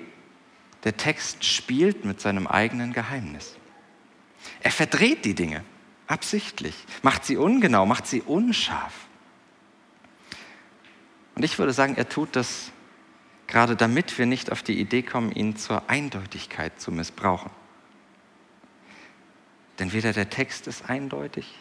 der 0.83 0.97
Text 0.97 1.45
spielt 1.45 2.05
mit 2.05 2.19
seinem 2.19 2.47
eigenen 2.47 2.91
Geheimnis. 2.91 3.55
Er 4.61 4.71
verdreht 4.71 5.25
die 5.25 5.35
Dinge 5.35 5.63
absichtlich, 6.07 6.75
macht 7.01 7.23
sie 7.23 7.37
ungenau, 7.37 7.85
macht 7.85 8.07
sie 8.07 8.21
unscharf. 8.21 8.93
Und 11.35 11.43
ich 11.43 11.57
würde 11.59 11.73
sagen, 11.73 11.95
er 11.95 12.09
tut 12.09 12.35
das 12.35 12.71
gerade 13.47 13.75
damit 13.75 14.17
wir 14.17 14.25
nicht 14.25 14.51
auf 14.51 14.63
die 14.63 14.79
Idee 14.79 15.03
kommen, 15.03 15.31
ihn 15.31 15.55
zur 15.55 15.89
Eindeutigkeit 15.89 16.79
zu 16.79 16.91
missbrauchen. 16.91 17.51
Denn 19.79 19.91
weder 19.93 20.13
der 20.13 20.29
Text 20.29 20.67
ist 20.67 20.89
eindeutig, 20.89 21.53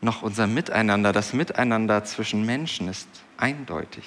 noch 0.00 0.22
unser 0.22 0.46
Miteinander, 0.46 1.12
das 1.12 1.32
Miteinander 1.32 2.04
zwischen 2.04 2.44
Menschen 2.44 2.88
ist 2.88 3.08
eindeutig. 3.36 4.04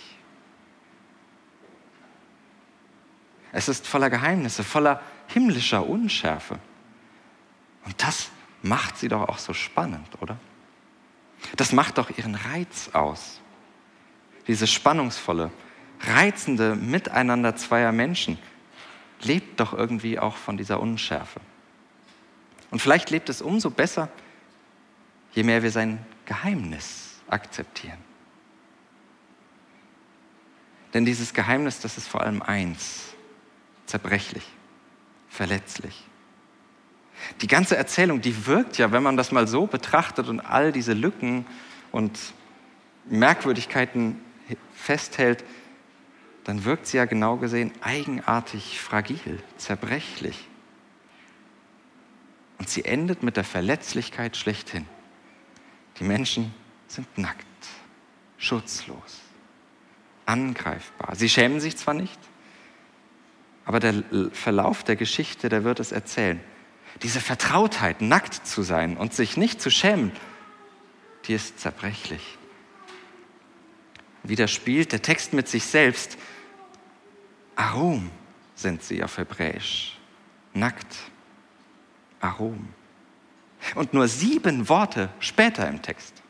Es 3.51 3.67
ist 3.67 3.87
voller 3.87 4.09
Geheimnisse, 4.09 4.63
voller 4.63 5.01
himmlischer 5.27 5.87
Unschärfe. 5.87 6.59
Und 7.85 8.01
das 8.03 8.29
macht 8.61 8.97
sie 8.97 9.07
doch 9.07 9.27
auch 9.27 9.39
so 9.39 9.53
spannend, 9.53 10.07
oder? 10.21 10.37
Das 11.55 11.71
macht 11.71 11.97
doch 11.97 12.15
ihren 12.15 12.35
Reiz 12.35 12.89
aus. 12.93 13.39
Diese 14.47 14.67
spannungsvolle, 14.67 15.51
reizende 16.01 16.75
Miteinander 16.75 17.55
zweier 17.55 17.91
Menschen 17.91 18.37
lebt 19.21 19.59
doch 19.59 19.73
irgendwie 19.73 20.19
auch 20.19 20.37
von 20.37 20.57
dieser 20.57 20.79
Unschärfe. 20.79 21.41
Und 22.71 22.81
vielleicht 22.81 23.09
lebt 23.09 23.29
es 23.29 23.41
umso 23.41 23.69
besser, 23.69 24.09
je 25.33 25.43
mehr 25.43 25.63
wir 25.63 25.71
sein 25.71 26.05
Geheimnis 26.25 27.19
akzeptieren. 27.27 27.97
Denn 30.93 31.05
dieses 31.05 31.33
Geheimnis, 31.33 31.79
das 31.79 31.97
ist 31.97 32.07
vor 32.07 32.21
allem 32.21 32.41
eins, 32.41 33.13
zerbrechlich, 33.85 34.43
verletzlich. 35.29 36.03
Die 37.41 37.47
ganze 37.47 37.75
Erzählung, 37.75 38.21
die 38.21 38.47
wirkt 38.47 38.77
ja, 38.77 38.91
wenn 38.91 39.03
man 39.03 39.17
das 39.17 39.31
mal 39.31 39.47
so 39.47 39.67
betrachtet 39.67 40.29
und 40.29 40.39
all 40.39 40.71
diese 40.71 40.93
Lücken 40.93 41.45
und 41.91 42.17
Merkwürdigkeiten 43.05 44.21
festhält, 44.73 45.43
dann 46.49 46.65
wirkt 46.65 46.87
sie 46.87 46.97
ja 46.97 47.05
genau 47.05 47.37
gesehen 47.37 47.71
eigenartig 47.81 48.81
fragil, 48.81 49.37
zerbrechlich. 49.57 50.47
Und 52.57 52.67
sie 52.67 52.85
endet 52.85 53.21
mit 53.21 53.37
der 53.37 53.43
Verletzlichkeit 53.43 54.35
schlechthin. 54.35 54.87
Die 55.99 56.03
Menschen 56.03 56.51
sind 56.87 57.19
nackt, 57.19 57.45
schutzlos, 58.39 59.19
angreifbar. 60.25 61.15
Sie 61.15 61.29
schämen 61.29 61.59
sich 61.59 61.77
zwar 61.77 61.93
nicht, 61.93 62.19
aber 63.63 63.79
der 63.79 64.03
Verlauf 64.31 64.83
der 64.83 64.95
Geschichte, 64.95 65.49
der 65.49 65.63
wird 65.63 65.79
es 65.79 65.91
erzählen. 65.91 66.39
Diese 67.03 67.21
Vertrautheit, 67.21 68.01
nackt 68.01 68.47
zu 68.47 68.63
sein 68.63 68.97
und 68.97 69.13
sich 69.13 69.37
nicht 69.37 69.61
zu 69.61 69.69
schämen, 69.69 70.11
die 71.27 71.33
ist 71.35 71.59
zerbrechlich. 71.59 72.39
Wieder 74.23 74.47
spielt 74.47 74.91
der 74.93 75.03
Text 75.03 75.33
mit 75.33 75.47
sich 75.47 75.65
selbst. 75.65 76.17
Arum 77.59 78.09
sind 78.55 78.81
sie 78.83 79.03
auf 79.03 79.17
Hebräisch. 79.17 79.97
Nackt. 80.53 80.95
Arum. 82.21 82.73
Und 83.75 83.93
nur 83.93 84.07
sieben 84.07 84.69
Worte 84.69 85.09
später 85.19 85.67
im 85.67 85.81
Text 85.81 86.23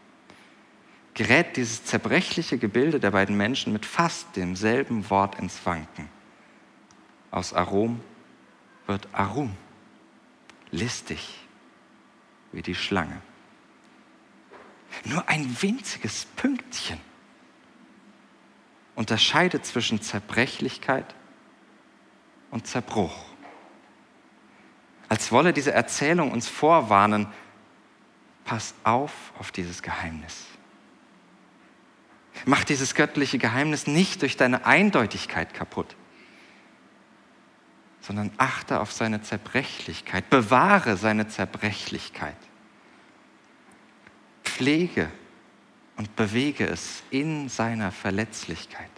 gerät 1.13 1.55
dieses 1.55 1.85
zerbrechliche 1.85 2.57
Gebilde 2.57 2.99
der 2.99 3.11
beiden 3.11 3.37
Menschen 3.37 3.73
mit 3.73 3.85
fast 3.85 4.35
demselben 4.35 5.07
Wort 5.11 5.37
ins 5.37 5.63
Wanken. 5.65 6.09
Aus 7.29 7.53
Arom 7.53 8.01
wird 8.87 9.07
Arum, 9.11 9.55
listig 10.71 11.35
wie 12.51 12.63
die 12.63 12.75
Schlange. 12.75 13.21
Nur 15.05 15.29
ein 15.29 15.61
winziges 15.61 16.25
Pünktchen 16.35 16.99
unterscheidet 18.95 19.65
zwischen 19.65 20.01
Zerbrechlichkeit 20.01 21.15
und 22.51 22.67
Zerbruch. 22.67 23.25
Als 25.07 25.31
wolle 25.31 25.53
diese 25.53 25.71
Erzählung 25.71 26.31
uns 26.31 26.47
vorwarnen, 26.47 27.27
pass 28.45 28.73
auf 28.83 29.11
auf 29.39 29.51
dieses 29.51 29.81
Geheimnis. 29.81 30.45
Mach 32.45 32.63
dieses 32.63 32.95
göttliche 32.95 33.37
Geheimnis 33.37 33.87
nicht 33.87 34.21
durch 34.21 34.37
deine 34.37 34.65
Eindeutigkeit 34.65 35.53
kaputt, 35.53 35.95
sondern 38.01 38.31
achte 38.37 38.79
auf 38.79 38.91
seine 38.91 39.21
Zerbrechlichkeit, 39.21 40.29
bewahre 40.29 40.95
seine 40.95 41.27
Zerbrechlichkeit, 41.27 42.37
pflege 44.43 45.11
und 45.97 46.15
bewege 46.15 46.65
es 46.65 47.03
in 47.09 47.49
seiner 47.49 47.91
Verletzlichkeit. 47.91 48.89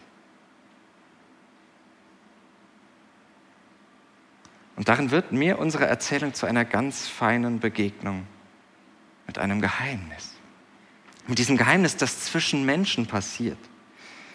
Und 4.81 4.87
darin 4.87 5.11
wird 5.11 5.31
mir 5.31 5.59
unsere 5.59 5.85
Erzählung 5.85 6.33
zu 6.33 6.47
einer 6.47 6.65
ganz 6.65 7.07
feinen 7.07 7.59
Begegnung 7.59 8.25
mit 9.27 9.37
einem 9.37 9.61
Geheimnis. 9.61 10.31
Mit 11.27 11.37
diesem 11.37 11.55
Geheimnis, 11.55 11.97
das 11.97 12.21
zwischen 12.21 12.65
Menschen 12.65 13.05
passiert. 13.05 13.59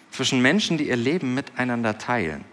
Zwischen 0.09 0.41
Menschen, 0.41 0.77
die 0.77 0.87
ihr 0.87 0.95
Leben 0.95 1.33
miteinander 1.33 1.97
teilen. 1.97 2.45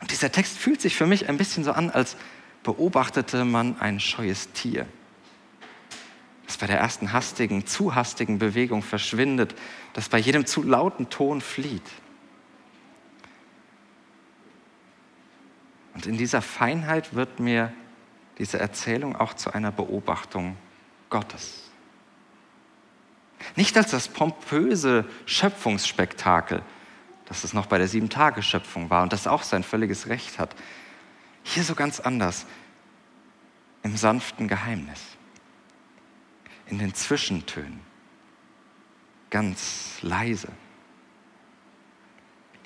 Und 0.00 0.10
dieser 0.10 0.32
Text 0.32 0.58
fühlt 0.58 0.80
sich 0.80 0.96
für 0.96 1.06
mich 1.06 1.28
ein 1.28 1.36
bisschen 1.36 1.62
so 1.62 1.70
an, 1.70 1.90
als 1.90 2.16
beobachtete 2.64 3.44
man 3.44 3.78
ein 3.78 4.00
scheues 4.00 4.50
Tier, 4.50 4.88
das 6.48 6.56
bei 6.56 6.66
der 6.66 6.80
ersten 6.80 7.12
hastigen, 7.12 7.64
zu 7.64 7.94
hastigen 7.94 8.40
Bewegung 8.40 8.82
verschwindet, 8.82 9.54
das 9.92 10.08
bei 10.08 10.18
jedem 10.18 10.46
zu 10.46 10.64
lauten 10.64 11.10
Ton 11.10 11.40
flieht. 11.40 11.88
Und 15.96 16.04
in 16.04 16.18
dieser 16.18 16.42
Feinheit 16.42 17.14
wird 17.14 17.40
mir 17.40 17.72
diese 18.36 18.58
Erzählung 18.58 19.16
auch 19.16 19.32
zu 19.32 19.54
einer 19.54 19.72
Beobachtung 19.72 20.58
Gottes. 21.08 21.70
Nicht 23.54 23.78
als 23.78 23.92
das 23.92 24.08
pompöse 24.08 25.06
Schöpfungsspektakel, 25.24 26.62
das 27.24 27.44
es 27.44 27.54
noch 27.54 27.64
bei 27.64 27.78
der 27.78 27.88
Sieben-Tage-Schöpfung 27.88 28.90
war 28.90 29.04
und 29.04 29.14
das 29.14 29.26
auch 29.26 29.42
sein 29.42 29.62
völliges 29.62 30.08
Recht 30.08 30.38
hat. 30.38 30.54
Hier 31.42 31.64
so 31.64 31.74
ganz 31.74 31.98
anders, 31.98 32.44
im 33.82 33.96
sanften 33.96 34.48
Geheimnis, 34.48 35.00
in 36.66 36.78
den 36.78 36.92
Zwischentönen, 36.92 37.80
ganz 39.30 39.96
leise 40.02 40.48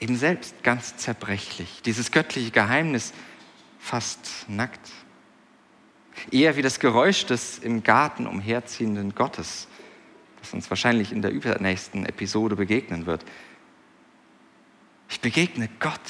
eben 0.01 0.17
selbst 0.17 0.63
ganz 0.63 0.97
zerbrechlich. 0.97 1.83
Dieses 1.83 2.11
göttliche 2.11 2.51
Geheimnis 2.51 3.13
fast 3.79 4.47
nackt. 4.49 4.91
Eher 6.31 6.57
wie 6.57 6.63
das 6.63 6.81
Geräusch 6.81 7.27
des 7.27 7.59
im 7.59 7.83
Garten 7.83 8.27
umherziehenden 8.27 9.15
Gottes, 9.15 9.69
das 10.41 10.53
uns 10.53 10.69
wahrscheinlich 10.71 11.13
in 11.13 11.23
der 11.23 11.31
übernächsten 11.31 12.05
Episode 12.07 12.57
begegnen 12.57 13.07
wird. 13.07 13.25
Ich 15.09 15.21
begegne 15.21 15.69
Gott 15.79 16.01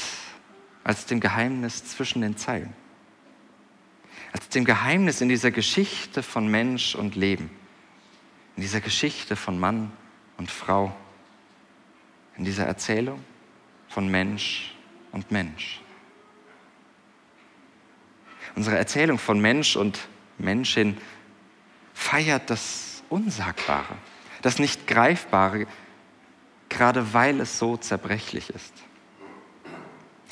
als 0.84 1.06
dem 1.06 1.20
Geheimnis 1.20 1.84
zwischen 1.84 2.22
den 2.22 2.36
Zeilen. 2.36 2.72
Als 4.32 4.48
dem 4.48 4.64
Geheimnis 4.64 5.20
in 5.20 5.28
dieser 5.28 5.50
Geschichte 5.50 6.22
von 6.22 6.48
Mensch 6.48 6.94
und 6.94 7.16
Leben. 7.16 7.50
In 8.56 8.62
dieser 8.62 8.80
Geschichte 8.80 9.36
von 9.36 9.58
Mann 9.58 9.92
und 10.36 10.50
Frau. 10.50 10.94
In 12.36 12.44
dieser 12.44 12.66
Erzählung 12.66 13.24
von 13.90 14.08
Mensch 14.08 14.72
und 15.12 15.30
Mensch. 15.30 15.82
Unsere 18.54 18.78
Erzählung 18.78 19.18
von 19.18 19.40
Mensch 19.40 19.76
und 19.76 19.98
Menschin 20.38 20.96
feiert 21.92 22.48
das 22.48 23.02
Unsagbare, 23.08 23.96
das 24.42 24.58
Nicht-Greifbare, 24.58 25.66
gerade 26.68 27.12
weil 27.12 27.40
es 27.40 27.58
so 27.58 27.76
zerbrechlich 27.76 28.50
ist. 28.50 28.72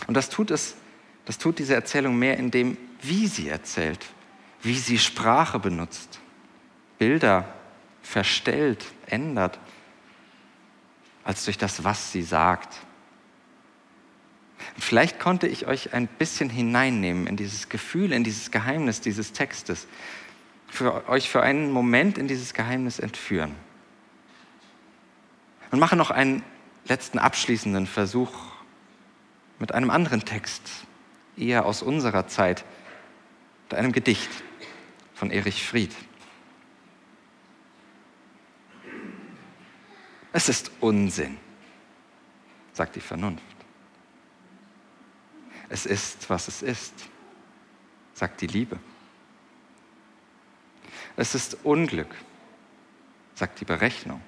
Und 0.06 0.16
das 0.16 0.30
tut 0.30 0.52
es, 0.52 0.76
das 1.24 1.36
tut 1.36 1.58
diese 1.58 1.74
Erzählung 1.74 2.16
mehr 2.16 2.36
in 2.38 2.52
dem, 2.52 2.76
wie 3.02 3.26
sie 3.26 3.48
erzählt, 3.48 4.06
wie 4.62 4.78
sie 4.78 4.98
Sprache 4.98 5.58
benutzt, 5.58 6.20
Bilder 6.98 7.52
verstellt, 8.02 8.84
ändert, 9.06 9.58
als 11.24 11.44
durch 11.44 11.58
das, 11.58 11.82
was 11.82 12.12
sie 12.12 12.22
sagt. 12.22 12.87
Vielleicht 14.78 15.18
konnte 15.18 15.48
ich 15.48 15.66
euch 15.66 15.92
ein 15.92 16.06
bisschen 16.06 16.48
hineinnehmen 16.48 17.26
in 17.26 17.36
dieses 17.36 17.68
Gefühl, 17.68 18.12
in 18.12 18.22
dieses 18.22 18.50
Geheimnis 18.52 19.00
dieses 19.00 19.32
Textes, 19.32 19.88
für 20.68 21.08
euch 21.08 21.28
für 21.28 21.42
einen 21.42 21.72
Moment 21.72 22.16
in 22.16 22.28
dieses 22.28 22.54
Geheimnis 22.54 22.98
entführen. 23.00 23.54
Und 25.70 25.80
mache 25.80 25.96
noch 25.96 26.10
einen 26.10 26.44
letzten 26.86 27.18
abschließenden 27.18 27.86
Versuch 27.86 28.32
mit 29.58 29.72
einem 29.72 29.90
anderen 29.90 30.24
Text, 30.24 30.62
eher 31.36 31.66
aus 31.66 31.82
unserer 31.82 32.28
Zeit, 32.28 32.64
mit 33.68 33.78
einem 33.78 33.92
Gedicht 33.92 34.30
von 35.14 35.30
Erich 35.30 35.66
Fried. 35.66 35.94
Es 40.32 40.48
ist 40.48 40.70
Unsinn, 40.80 41.36
sagt 42.72 42.94
die 42.94 43.00
Vernunft. 43.00 43.57
Es 45.68 45.86
ist, 45.86 46.28
was 46.30 46.48
es 46.48 46.62
ist, 46.62 46.94
sagt 48.14 48.40
die 48.40 48.46
Liebe. 48.46 48.78
Es 51.16 51.34
ist 51.34 51.58
Unglück, 51.64 52.14
sagt 53.34 53.60
die 53.60 53.64
Berechnung. 53.64 54.22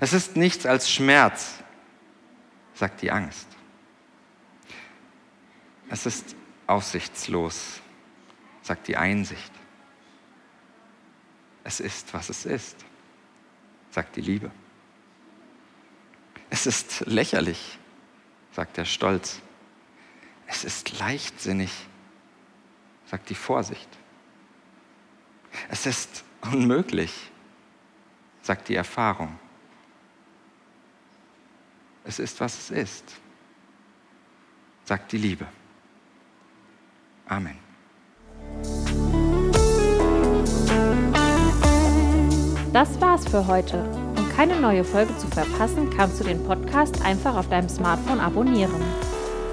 Es 0.00 0.12
ist 0.12 0.36
nichts 0.36 0.66
als 0.66 0.90
Schmerz, 0.90 1.56
sagt 2.74 3.02
die 3.02 3.10
Angst. 3.10 3.46
Es 5.88 6.06
ist 6.06 6.36
aussichtslos, 6.66 7.80
sagt 8.62 8.88
die 8.88 8.96
Einsicht. 8.96 9.52
Es 11.64 11.80
ist, 11.80 12.14
was 12.14 12.30
es 12.30 12.46
ist, 12.46 12.76
sagt 13.90 14.16
die 14.16 14.20
Liebe. 14.20 14.50
Es 16.48 16.66
ist 16.66 17.00
lächerlich, 17.06 17.78
sagt 18.52 18.76
der 18.76 18.84
Stolz. 18.84 19.40
Es 20.50 20.64
ist 20.64 20.98
leichtsinnig, 20.98 21.70
sagt 23.06 23.30
die 23.30 23.36
Vorsicht. 23.36 23.88
Es 25.68 25.86
ist 25.86 26.24
unmöglich, 26.52 27.30
sagt 28.42 28.68
die 28.68 28.74
Erfahrung. 28.74 29.38
Es 32.04 32.18
ist, 32.18 32.40
was 32.40 32.58
es 32.58 32.70
ist, 32.72 33.04
sagt 34.84 35.12
die 35.12 35.18
Liebe. 35.18 35.46
Amen. 37.28 37.56
Das 42.72 43.00
war's 43.00 43.28
für 43.28 43.46
heute. 43.46 43.84
Um 44.16 44.28
keine 44.34 44.60
neue 44.60 44.82
Folge 44.82 45.16
zu 45.16 45.28
verpassen, 45.28 45.90
kannst 45.96 46.18
du 46.18 46.24
den 46.24 46.42
Podcast 46.44 47.02
einfach 47.02 47.36
auf 47.36 47.48
deinem 47.48 47.68
Smartphone 47.68 48.18
abonnieren. 48.18 48.82